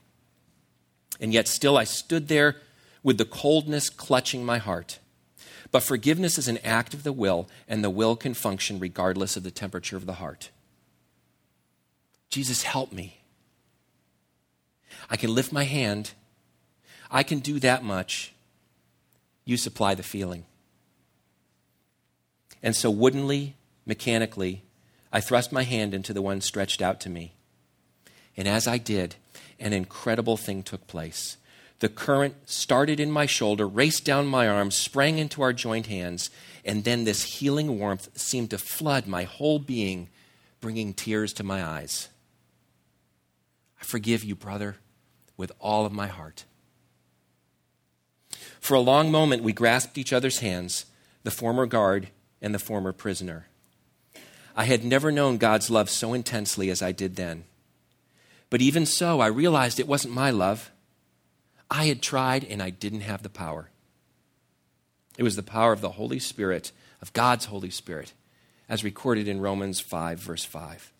And 1.20 1.32
yet, 1.32 1.48
still, 1.48 1.76
I 1.76 1.84
stood 1.84 2.28
there 2.28 2.56
with 3.02 3.18
the 3.18 3.24
coldness 3.24 3.90
clutching 3.90 4.44
my 4.44 4.58
heart 4.58 4.98
but 5.70 5.82
forgiveness 5.82 6.38
is 6.38 6.48
an 6.48 6.58
act 6.58 6.94
of 6.94 7.02
the 7.02 7.12
will, 7.12 7.48
and 7.68 7.82
the 7.82 7.90
will 7.90 8.16
can 8.16 8.34
function 8.34 8.78
regardless 8.78 9.36
of 9.36 9.42
the 9.42 9.50
temperature 9.50 9.96
of 9.96 10.06
the 10.06 10.14
heart. 10.14 10.50
Jesus, 12.30 12.62
help 12.62 12.92
me. 12.92 13.20
I 15.10 15.16
can 15.16 15.34
lift 15.34 15.52
my 15.52 15.64
hand. 15.64 16.12
I 17.10 17.22
can 17.22 17.40
do 17.40 17.58
that 17.60 17.84
much. 17.84 18.32
You 19.44 19.56
supply 19.56 19.94
the 19.94 20.02
feeling. 20.02 20.44
And 22.66 22.74
so, 22.74 22.90
woodenly, 22.90 23.54
mechanically, 23.86 24.64
I 25.12 25.20
thrust 25.20 25.52
my 25.52 25.62
hand 25.62 25.94
into 25.94 26.12
the 26.12 26.20
one 26.20 26.40
stretched 26.40 26.82
out 26.82 26.98
to 27.02 27.08
me. 27.08 27.34
And 28.36 28.48
as 28.48 28.66
I 28.66 28.76
did, 28.76 29.14
an 29.60 29.72
incredible 29.72 30.36
thing 30.36 30.64
took 30.64 30.88
place. 30.88 31.36
The 31.78 31.88
current 31.88 32.34
started 32.50 32.98
in 32.98 33.12
my 33.12 33.24
shoulder, 33.24 33.68
raced 33.68 34.04
down 34.04 34.26
my 34.26 34.48
arm, 34.48 34.72
sprang 34.72 35.18
into 35.18 35.42
our 35.42 35.52
joined 35.52 35.86
hands, 35.86 36.28
and 36.64 36.82
then 36.82 37.04
this 37.04 37.38
healing 37.38 37.78
warmth 37.78 38.08
seemed 38.18 38.50
to 38.50 38.58
flood 38.58 39.06
my 39.06 39.22
whole 39.22 39.60
being, 39.60 40.08
bringing 40.60 40.92
tears 40.92 41.32
to 41.34 41.44
my 41.44 41.64
eyes. 41.64 42.08
I 43.80 43.84
forgive 43.84 44.24
you, 44.24 44.34
brother, 44.34 44.78
with 45.36 45.52
all 45.60 45.86
of 45.86 45.92
my 45.92 46.08
heart. 46.08 46.46
For 48.58 48.74
a 48.74 48.80
long 48.80 49.12
moment, 49.12 49.44
we 49.44 49.52
grasped 49.52 49.96
each 49.96 50.12
other's 50.12 50.40
hands, 50.40 50.86
the 51.22 51.30
former 51.30 51.66
guard 51.66 52.08
and 52.46 52.54
the 52.54 52.60
former 52.60 52.92
prisoner. 52.92 53.48
I 54.56 54.66
had 54.66 54.84
never 54.84 55.10
known 55.10 55.36
God's 55.36 55.68
love 55.68 55.90
so 55.90 56.14
intensely 56.14 56.70
as 56.70 56.80
I 56.80 56.92
did 56.92 57.16
then. 57.16 57.42
But 58.50 58.62
even 58.62 58.86
so, 58.86 59.18
I 59.18 59.26
realized 59.26 59.80
it 59.80 59.88
wasn't 59.88 60.14
my 60.14 60.30
love. 60.30 60.70
I 61.68 61.86
had 61.86 62.00
tried 62.00 62.44
and 62.44 62.62
I 62.62 62.70
didn't 62.70 63.00
have 63.00 63.24
the 63.24 63.28
power. 63.28 63.68
It 65.18 65.24
was 65.24 65.34
the 65.34 65.42
power 65.42 65.72
of 65.72 65.80
the 65.80 65.90
Holy 65.90 66.20
Spirit, 66.20 66.70
of 67.02 67.12
God's 67.12 67.46
Holy 67.46 67.70
Spirit, 67.70 68.12
as 68.68 68.84
recorded 68.84 69.26
in 69.26 69.40
Romans 69.40 69.80
5, 69.80 70.20
verse 70.20 70.44
5. 70.44 70.92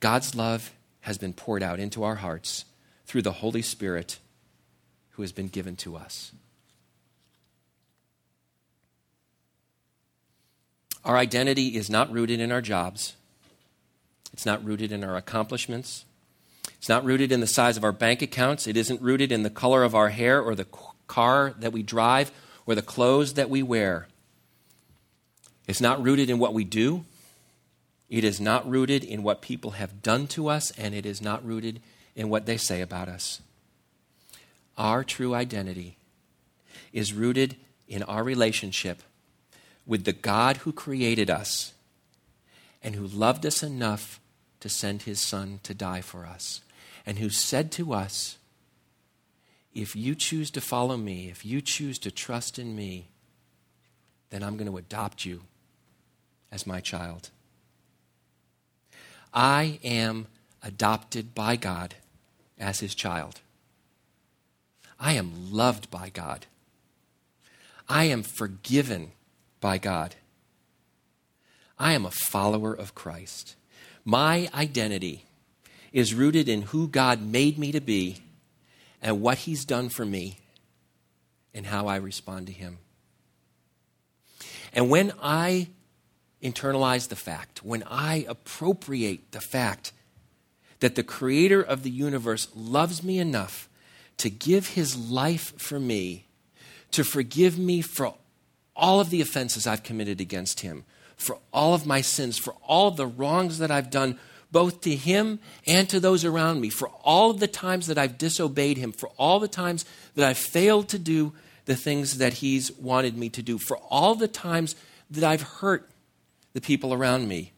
God's 0.00 0.34
love 0.34 0.72
has 1.02 1.18
been 1.18 1.34
poured 1.34 1.62
out 1.62 1.78
into 1.78 2.02
our 2.02 2.16
hearts 2.16 2.64
through 3.06 3.22
the 3.22 3.30
Holy 3.30 3.62
Spirit 3.62 4.18
who 5.10 5.22
has 5.22 5.30
been 5.30 5.46
given 5.46 5.76
to 5.76 5.94
us. 5.94 6.32
Our 11.06 11.16
identity 11.16 11.76
is 11.76 11.88
not 11.88 12.10
rooted 12.10 12.40
in 12.40 12.50
our 12.50 12.60
jobs. 12.60 13.14
It's 14.32 14.44
not 14.44 14.64
rooted 14.64 14.90
in 14.90 15.04
our 15.04 15.16
accomplishments. 15.16 16.04
It's 16.78 16.88
not 16.88 17.04
rooted 17.04 17.30
in 17.30 17.38
the 17.38 17.46
size 17.46 17.76
of 17.76 17.84
our 17.84 17.92
bank 17.92 18.22
accounts. 18.22 18.66
It 18.66 18.76
isn't 18.76 19.00
rooted 19.00 19.30
in 19.30 19.44
the 19.44 19.48
color 19.48 19.84
of 19.84 19.94
our 19.94 20.08
hair 20.08 20.42
or 20.42 20.56
the 20.56 20.66
car 21.06 21.54
that 21.60 21.72
we 21.72 21.84
drive 21.84 22.32
or 22.66 22.74
the 22.74 22.82
clothes 22.82 23.34
that 23.34 23.48
we 23.48 23.62
wear. 23.62 24.08
It's 25.68 25.80
not 25.80 26.02
rooted 26.02 26.28
in 26.28 26.40
what 26.40 26.52
we 26.52 26.64
do. 26.64 27.04
It 28.10 28.24
is 28.24 28.40
not 28.40 28.68
rooted 28.68 29.04
in 29.04 29.22
what 29.22 29.40
people 29.40 29.72
have 29.72 30.02
done 30.02 30.26
to 30.28 30.48
us, 30.48 30.72
and 30.72 30.92
it 30.92 31.06
is 31.06 31.22
not 31.22 31.46
rooted 31.46 31.80
in 32.16 32.28
what 32.28 32.46
they 32.46 32.56
say 32.56 32.80
about 32.80 33.08
us. 33.08 33.40
Our 34.76 35.04
true 35.04 35.36
identity 35.36 35.98
is 36.92 37.12
rooted 37.12 37.54
in 37.86 38.02
our 38.02 38.24
relationship 38.24 39.02
with 39.86 40.04
the 40.04 40.12
God 40.12 40.58
who 40.58 40.72
created 40.72 41.30
us 41.30 41.72
and 42.82 42.94
who 42.94 43.06
loved 43.06 43.46
us 43.46 43.62
enough 43.62 44.20
to 44.60 44.68
send 44.68 45.02
his 45.02 45.20
Son 45.20 45.60
to 45.62 45.74
die 45.74 46.00
for 46.00 46.26
us 46.26 46.60
and 47.04 47.18
who 47.18 47.30
said 47.30 47.70
to 47.72 47.92
us, 47.92 48.36
If 49.72 49.94
you 49.94 50.14
choose 50.14 50.50
to 50.52 50.60
follow 50.60 50.96
me, 50.96 51.28
if 51.28 51.46
you 51.46 51.60
choose 51.60 51.98
to 52.00 52.10
trust 52.10 52.58
in 52.58 52.74
me, 52.74 53.08
then 54.30 54.42
I'm 54.42 54.56
going 54.56 54.70
to 54.70 54.76
adopt 54.76 55.24
you 55.24 55.42
as 56.50 56.66
my 56.66 56.80
child. 56.80 57.30
I 59.32 59.78
am 59.84 60.26
adopted 60.62 61.34
by 61.34 61.56
God 61.56 61.94
as 62.58 62.80
his 62.80 62.94
child. 62.94 63.40
I 64.98 65.12
am 65.12 65.52
loved 65.52 65.90
by 65.90 66.08
God. 66.08 66.46
I 67.88 68.04
am 68.04 68.22
forgiven 68.22 69.12
by 69.66 69.78
God. 69.78 70.14
I 71.76 71.94
am 71.94 72.06
a 72.06 72.12
follower 72.12 72.72
of 72.72 72.94
Christ. 72.94 73.56
My 74.04 74.48
identity 74.54 75.24
is 75.92 76.14
rooted 76.14 76.48
in 76.48 76.62
who 76.62 76.86
God 76.86 77.20
made 77.20 77.58
me 77.58 77.72
to 77.72 77.80
be 77.80 78.18
and 79.02 79.20
what 79.20 79.38
He's 79.38 79.64
done 79.64 79.88
for 79.88 80.06
me 80.06 80.38
and 81.52 81.66
how 81.66 81.88
I 81.88 81.96
respond 81.96 82.46
to 82.46 82.52
Him. 82.52 82.78
And 84.72 84.88
when 84.88 85.12
I 85.20 85.66
internalize 86.40 87.08
the 87.08 87.16
fact, 87.16 87.64
when 87.64 87.82
I 87.90 88.24
appropriate 88.28 89.32
the 89.32 89.40
fact 89.40 89.90
that 90.78 90.94
the 90.94 91.02
creator 91.02 91.60
of 91.60 91.82
the 91.82 91.90
universe 91.90 92.46
loves 92.54 93.02
me 93.02 93.18
enough 93.18 93.68
to 94.18 94.30
give 94.30 94.68
his 94.68 94.96
life 94.96 95.60
for 95.60 95.80
me, 95.80 96.26
to 96.92 97.02
forgive 97.02 97.58
me 97.58 97.80
for 97.80 98.14
all 98.76 99.00
of 99.00 99.10
the 99.10 99.20
offenses 99.20 99.66
I've 99.66 99.82
committed 99.82 100.20
against 100.20 100.60
him, 100.60 100.84
for 101.16 101.38
all 101.52 101.74
of 101.74 101.86
my 101.86 102.02
sins, 102.02 102.38
for 102.38 102.54
all 102.62 102.88
of 102.88 102.96
the 102.96 103.06
wrongs 103.06 103.58
that 103.58 103.70
I've 103.70 103.90
done, 103.90 104.18
both 104.52 104.82
to 104.82 104.94
him 104.94 105.40
and 105.66 105.88
to 105.88 105.98
those 105.98 106.24
around 106.24 106.60
me, 106.60 106.70
for 106.70 106.88
all 107.02 107.30
of 107.30 107.40
the 107.40 107.48
times 107.48 107.86
that 107.86 107.98
I've 107.98 108.18
disobeyed 108.18 108.76
him, 108.76 108.92
for 108.92 109.08
all 109.16 109.40
the 109.40 109.48
times 109.48 109.84
that 110.14 110.28
I've 110.28 110.38
failed 110.38 110.88
to 110.90 110.98
do 110.98 111.32
the 111.64 111.76
things 111.76 112.18
that 112.18 112.34
he's 112.34 112.70
wanted 112.72 113.16
me 113.16 113.28
to 113.30 113.42
do, 113.42 113.58
for 113.58 113.78
all 113.90 114.14
the 114.14 114.28
times 114.28 114.76
that 115.10 115.24
I've 115.24 115.42
hurt 115.42 115.88
the 116.52 116.60
people 116.60 116.92
around 116.94 117.28
me. 117.28 117.52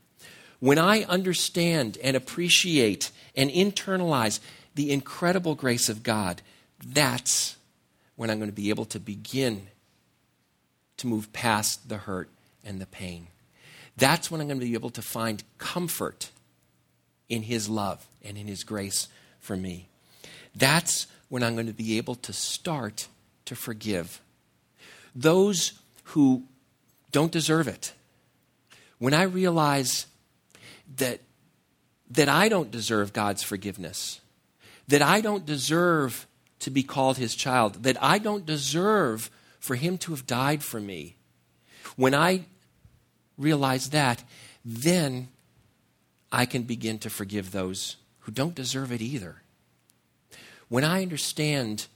When 0.60 0.78
I 0.78 1.04
understand 1.04 1.98
and 2.02 2.16
appreciate 2.16 3.10
and 3.36 3.50
internalize 3.50 4.40
the 4.74 4.90
incredible 4.90 5.54
grace 5.54 5.88
of 5.88 6.02
God, 6.02 6.42
that's 6.84 7.56
when 8.16 8.30
I'm 8.30 8.38
going 8.38 8.50
to 8.50 8.56
be 8.56 8.70
able 8.70 8.86
to 8.86 8.98
begin 8.98 9.68
to 10.98 11.06
move 11.06 11.32
past 11.32 11.88
the 11.88 11.96
hurt 11.96 12.28
and 12.64 12.80
the 12.80 12.86
pain. 12.86 13.28
That's 13.96 14.30
when 14.30 14.40
I'm 14.40 14.46
going 14.46 14.60
to 14.60 14.66
be 14.66 14.74
able 14.74 14.90
to 14.90 15.02
find 15.02 15.42
comfort 15.58 16.30
in 17.28 17.42
His 17.42 17.68
love 17.68 18.06
and 18.22 18.36
in 18.36 18.46
His 18.46 18.62
grace 18.62 19.08
for 19.40 19.56
me. 19.56 19.88
That's 20.54 21.06
when 21.28 21.42
I'm 21.42 21.54
going 21.54 21.66
to 21.66 21.72
be 21.72 21.98
able 21.98 22.14
to 22.16 22.32
start 22.32 23.08
to 23.46 23.56
forgive 23.56 24.20
those 25.14 25.72
who 26.04 26.44
don't 27.10 27.32
deserve 27.32 27.66
it. 27.66 27.92
When 28.98 29.14
I 29.14 29.22
realize 29.22 30.06
that, 30.96 31.20
that 32.10 32.28
I 32.28 32.48
don't 32.48 32.70
deserve 32.70 33.12
God's 33.12 33.42
forgiveness, 33.42 34.20
that 34.88 35.02
I 35.02 35.20
don't 35.20 35.44
deserve 35.44 36.26
to 36.60 36.70
be 36.70 36.82
called 36.82 37.18
His 37.18 37.34
child, 37.34 37.82
that 37.84 38.02
I 38.02 38.18
don't 38.18 38.46
deserve 38.46 39.30
for 39.58 39.76
him 39.76 39.98
to 39.98 40.12
have 40.12 40.26
died 40.26 40.62
for 40.62 40.80
me, 40.80 41.16
when 41.96 42.14
I 42.14 42.44
realize 43.36 43.90
that, 43.90 44.22
then 44.64 45.28
I 46.30 46.46
can 46.46 46.62
begin 46.62 46.98
to 47.00 47.10
forgive 47.10 47.52
those 47.52 47.96
who 48.20 48.32
don't 48.32 48.54
deserve 48.54 48.92
it 48.92 49.00
either. 49.00 49.42
When 50.68 50.84
I 50.84 51.02
understand 51.02 51.86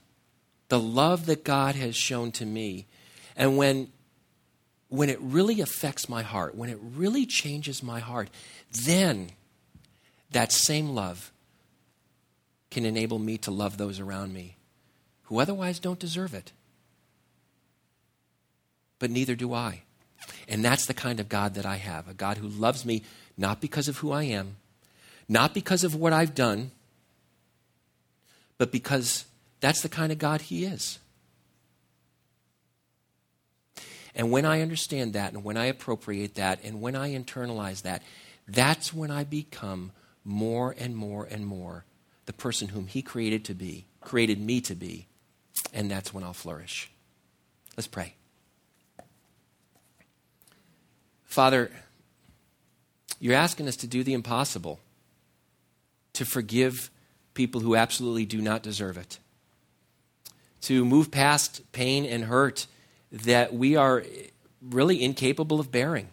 the 0.69 0.79
love 0.79 1.27
that 1.27 1.43
God 1.43 1.75
has 1.75 1.95
shown 1.95 2.31
to 2.33 2.45
me, 2.45 2.87
and 3.35 3.57
when 3.57 3.89
when 4.89 5.09
it 5.09 5.19
really 5.21 5.59
affects 5.59 6.07
my 6.07 6.21
heart, 6.21 6.53
when 6.53 6.69
it 6.69 6.77
really 6.79 7.25
changes 7.25 7.81
my 7.81 7.99
heart, 7.99 8.29
then 8.85 9.31
that 10.29 10.51
same 10.51 10.89
love 10.89 11.31
can 12.69 12.85
enable 12.85 13.17
me 13.17 13.39
to 13.39 13.49
love 13.49 13.77
those 13.77 13.99
around 13.99 14.33
me 14.33 14.55
who 15.23 15.39
otherwise 15.39 15.79
don't 15.79 15.97
deserve 15.97 16.35
it 16.35 16.51
but 19.03 19.11
neither 19.11 19.35
do 19.35 19.53
I. 19.53 19.81
And 20.47 20.63
that's 20.63 20.85
the 20.85 20.93
kind 20.93 21.19
of 21.19 21.27
God 21.27 21.55
that 21.55 21.65
I 21.65 21.75
have 21.75 22.07
a 22.07 22.13
God 22.13 22.37
who 22.37 22.47
loves 22.47 22.85
me 22.85 23.03
not 23.37 23.59
because 23.59 23.89
of 23.89 23.97
who 23.97 24.13
I 24.13 24.23
am, 24.23 24.55
not 25.27 25.53
because 25.53 25.83
of 25.83 25.93
what 25.93 26.13
I've 26.13 26.33
done, 26.33 26.71
but 28.57 28.71
because 28.71 29.25
that's 29.59 29.81
the 29.81 29.89
kind 29.89 30.13
of 30.13 30.19
God 30.19 30.43
He 30.43 30.63
is. 30.63 30.99
And 34.15 34.31
when 34.31 34.45
I 34.45 34.61
understand 34.61 35.11
that, 35.11 35.33
and 35.33 35.43
when 35.43 35.57
I 35.57 35.65
appropriate 35.65 36.35
that, 36.35 36.63
and 36.63 36.79
when 36.79 36.95
I 36.95 37.13
internalize 37.13 37.81
that, 37.81 38.03
that's 38.47 38.93
when 38.93 39.11
I 39.11 39.25
become 39.25 39.91
more 40.23 40.73
and 40.79 40.95
more 40.95 41.27
and 41.29 41.45
more 41.45 41.83
the 42.25 42.31
person 42.31 42.69
whom 42.69 42.87
He 42.87 43.01
created 43.01 43.43
to 43.43 43.53
be, 43.53 43.83
created 43.99 44.39
me 44.39 44.61
to 44.61 44.75
be, 44.75 45.07
and 45.73 45.91
that's 45.91 46.13
when 46.13 46.23
I'll 46.23 46.31
flourish. 46.31 46.89
Let's 47.75 47.87
pray. 47.87 48.15
Father, 51.33 51.71
you're 53.19 53.33
asking 53.33 53.67
us 53.67 53.75
to 53.77 53.87
do 53.87 54.03
the 54.03 54.13
impossible, 54.13 54.79
to 56.13 56.25
forgive 56.25 56.91
people 57.33 57.59
who 57.59 57.75
absolutely 57.75 58.23
do 58.23 58.39
not 58.39 58.61
deserve 58.61 58.99
it, 58.99 59.17
to 60.61 60.85
move 60.85 61.09
past 61.09 61.63
pain 61.71 62.05
and 62.05 62.25
hurt 62.25 62.67
that 63.11 63.51
we 63.51 63.75
are 63.75 64.03
really 64.61 65.01
incapable 65.01 65.59
of 65.59 65.71
bearing, 65.71 66.07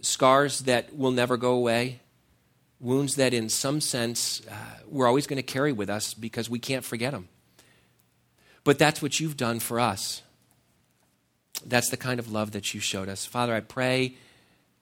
scars 0.00 0.60
that 0.60 0.96
will 0.96 1.10
never 1.10 1.36
go 1.36 1.54
away, 1.54 1.98
wounds 2.78 3.16
that, 3.16 3.34
in 3.34 3.48
some 3.48 3.80
sense, 3.80 4.42
uh, 4.48 4.54
we're 4.86 5.08
always 5.08 5.26
going 5.26 5.38
to 5.38 5.42
carry 5.42 5.72
with 5.72 5.90
us 5.90 6.14
because 6.14 6.48
we 6.48 6.60
can't 6.60 6.84
forget 6.84 7.10
them. 7.10 7.26
But 8.62 8.78
that's 8.78 9.02
what 9.02 9.18
you've 9.18 9.36
done 9.36 9.58
for 9.58 9.80
us. 9.80 10.22
That's 11.64 11.90
the 11.90 11.96
kind 11.96 12.20
of 12.20 12.30
love 12.30 12.52
that 12.52 12.74
you 12.74 12.80
showed 12.80 13.08
us. 13.08 13.24
Father, 13.24 13.54
I 13.54 13.60
pray 13.60 14.16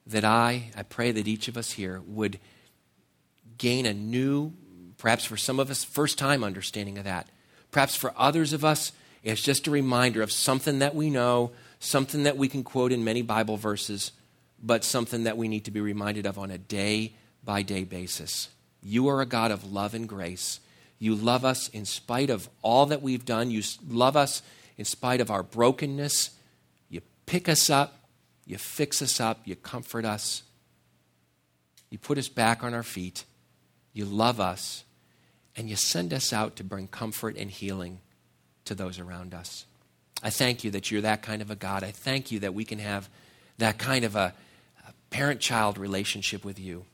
that 0.07 0.23
I, 0.23 0.71
I 0.75 0.83
pray 0.83 1.11
that 1.11 1.27
each 1.27 1.47
of 1.47 1.57
us 1.57 1.71
here 1.71 2.01
would 2.05 2.39
gain 3.57 3.85
a 3.85 3.93
new, 3.93 4.53
perhaps 4.97 5.25
for 5.25 5.37
some 5.37 5.59
of 5.59 5.69
us, 5.71 5.83
first 5.83 6.17
time 6.17 6.43
understanding 6.43 6.97
of 6.97 7.05
that. 7.05 7.27
Perhaps 7.71 7.95
for 7.95 8.13
others 8.17 8.53
of 8.53 8.63
us, 8.63 8.91
it's 9.23 9.41
just 9.41 9.67
a 9.67 9.71
reminder 9.71 10.21
of 10.21 10.31
something 10.31 10.79
that 10.79 10.95
we 10.95 11.09
know, 11.09 11.51
something 11.79 12.23
that 12.23 12.37
we 12.37 12.47
can 12.47 12.63
quote 12.63 12.91
in 12.91 13.03
many 13.03 13.21
Bible 13.21 13.57
verses, 13.57 14.11
but 14.61 14.83
something 14.83 15.23
that 15.23 15.37
we 15.37 15.47
need 15.47 15.65
to 15.65 15.71
be 15.71 15.81
reminded 15.81 16.25
of 16.25 16.37
on 16.37 16.51
a 16.51 16.57
day 16.57 17.13
by 17.43 17.61
day 17.61 17.83
basis. 17.83 18.49
You 18.81 19.07
are 19.07 19.21
a 19.21 19.25
God 19.25 19.51
of 19.51 19.71
love 19.71 19.93
and 19.93 20.07
grace. 20.07 20.59
You 20.99 21.15
love 21.15 21.43
us 21.43 21.69
in 21.69 21.85
spite 21.85 22.29
of 22.29 22.49
all 22.61 22.85
that 22.87 23.01
we've 23.01 23.25
done. 23.25 23.49
You 23.51 23.63
love 23.87 24.15
us 24.15 24.43
in 24.77 24.85
spite 24.85 25.21
of 25.21 25.31
our 25.31 25.43
brokenness 25.43 26.31
pick 27.25 27.49
us 27.49 27.69
up, 27.69 28.09
you 28.45 28.57
fix 28.57 29.01
us 29.01 29.19
up, 29.19 29.41
you 29.45 29.55
comfort 29.55 30.05
us, 30.05 30.43
you 31.89 31.97
put 31.97 32.17
us 32.17 32.27
back 32.27 32.63
on 32.63 32.73
our 32.73 32.83
feet, 32.83 33.25
you 33.93 34.05
love 34.05 34.39
us, 34.39 34.83
and 35.55 35.69
you 35.69 35.75
send 35.75 36.13
us 36.13 36.33
out 36.33 36.55
to 36.57 36.63
bring 36.63 36.87
comfort 36.87 37.37
and 37.37 37.49
healing 37.49 37.99
to 38.65 38.75
those 38.75 38.99
around 38.99 39.33
us. 39.33 39.65
I 40.21 40.29
thank 40.29 40.63
you 40.63 40.71
that 40.71 40.91
you're 40.91 41.01
that 41.01 41.21
kind 41.21 41.41
of 41.41 41.51
a 41.51 41.55
God. 41.55 41.83
I 41.83 41.91
thank 41.91 42.31
you 42.31 42.39
that 42.39 42.53
we 42.53 42.65
can 42.65 42.79
have 42.79 43.09
that 43.57 43.77
kind 43.77 44.05
of 44.05 44.15
a, 44.15 44.33
a 44.87 44.93
parent 45.09 45.39
child 45.39 45.77
relationship 45.77 46.43
with 46.43 46.59
you. 46.59 46.85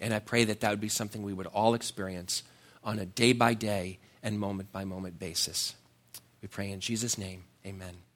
And 0.00 0.12
I 0.12 0.18
pray 0.18 0.44
that 0.44 0.60
that 0.60 0.70
would 0.70 0.80
be 0.80 0.88
something 0.88 1.22
we 1.22 1.32
would 1.32 1.46
all 1.46 1.74
experience 1.74 2.42
on 2.84 2.98
a 2.98 3.06
day 3.06 3.32
by 3.32 3.54
day 3.54 3.98
and 4.22 4.38
moment 4.38 4.72
by 4.72 4.84
moment 4.84 5.18
basis. 5.18 5.74
We 6.42 6.48
pray 6.48 6.70
in 6.70 6.80
Jesus' 6.80 7.18
name. 7.18 7.44
Amen. 7.66 8.07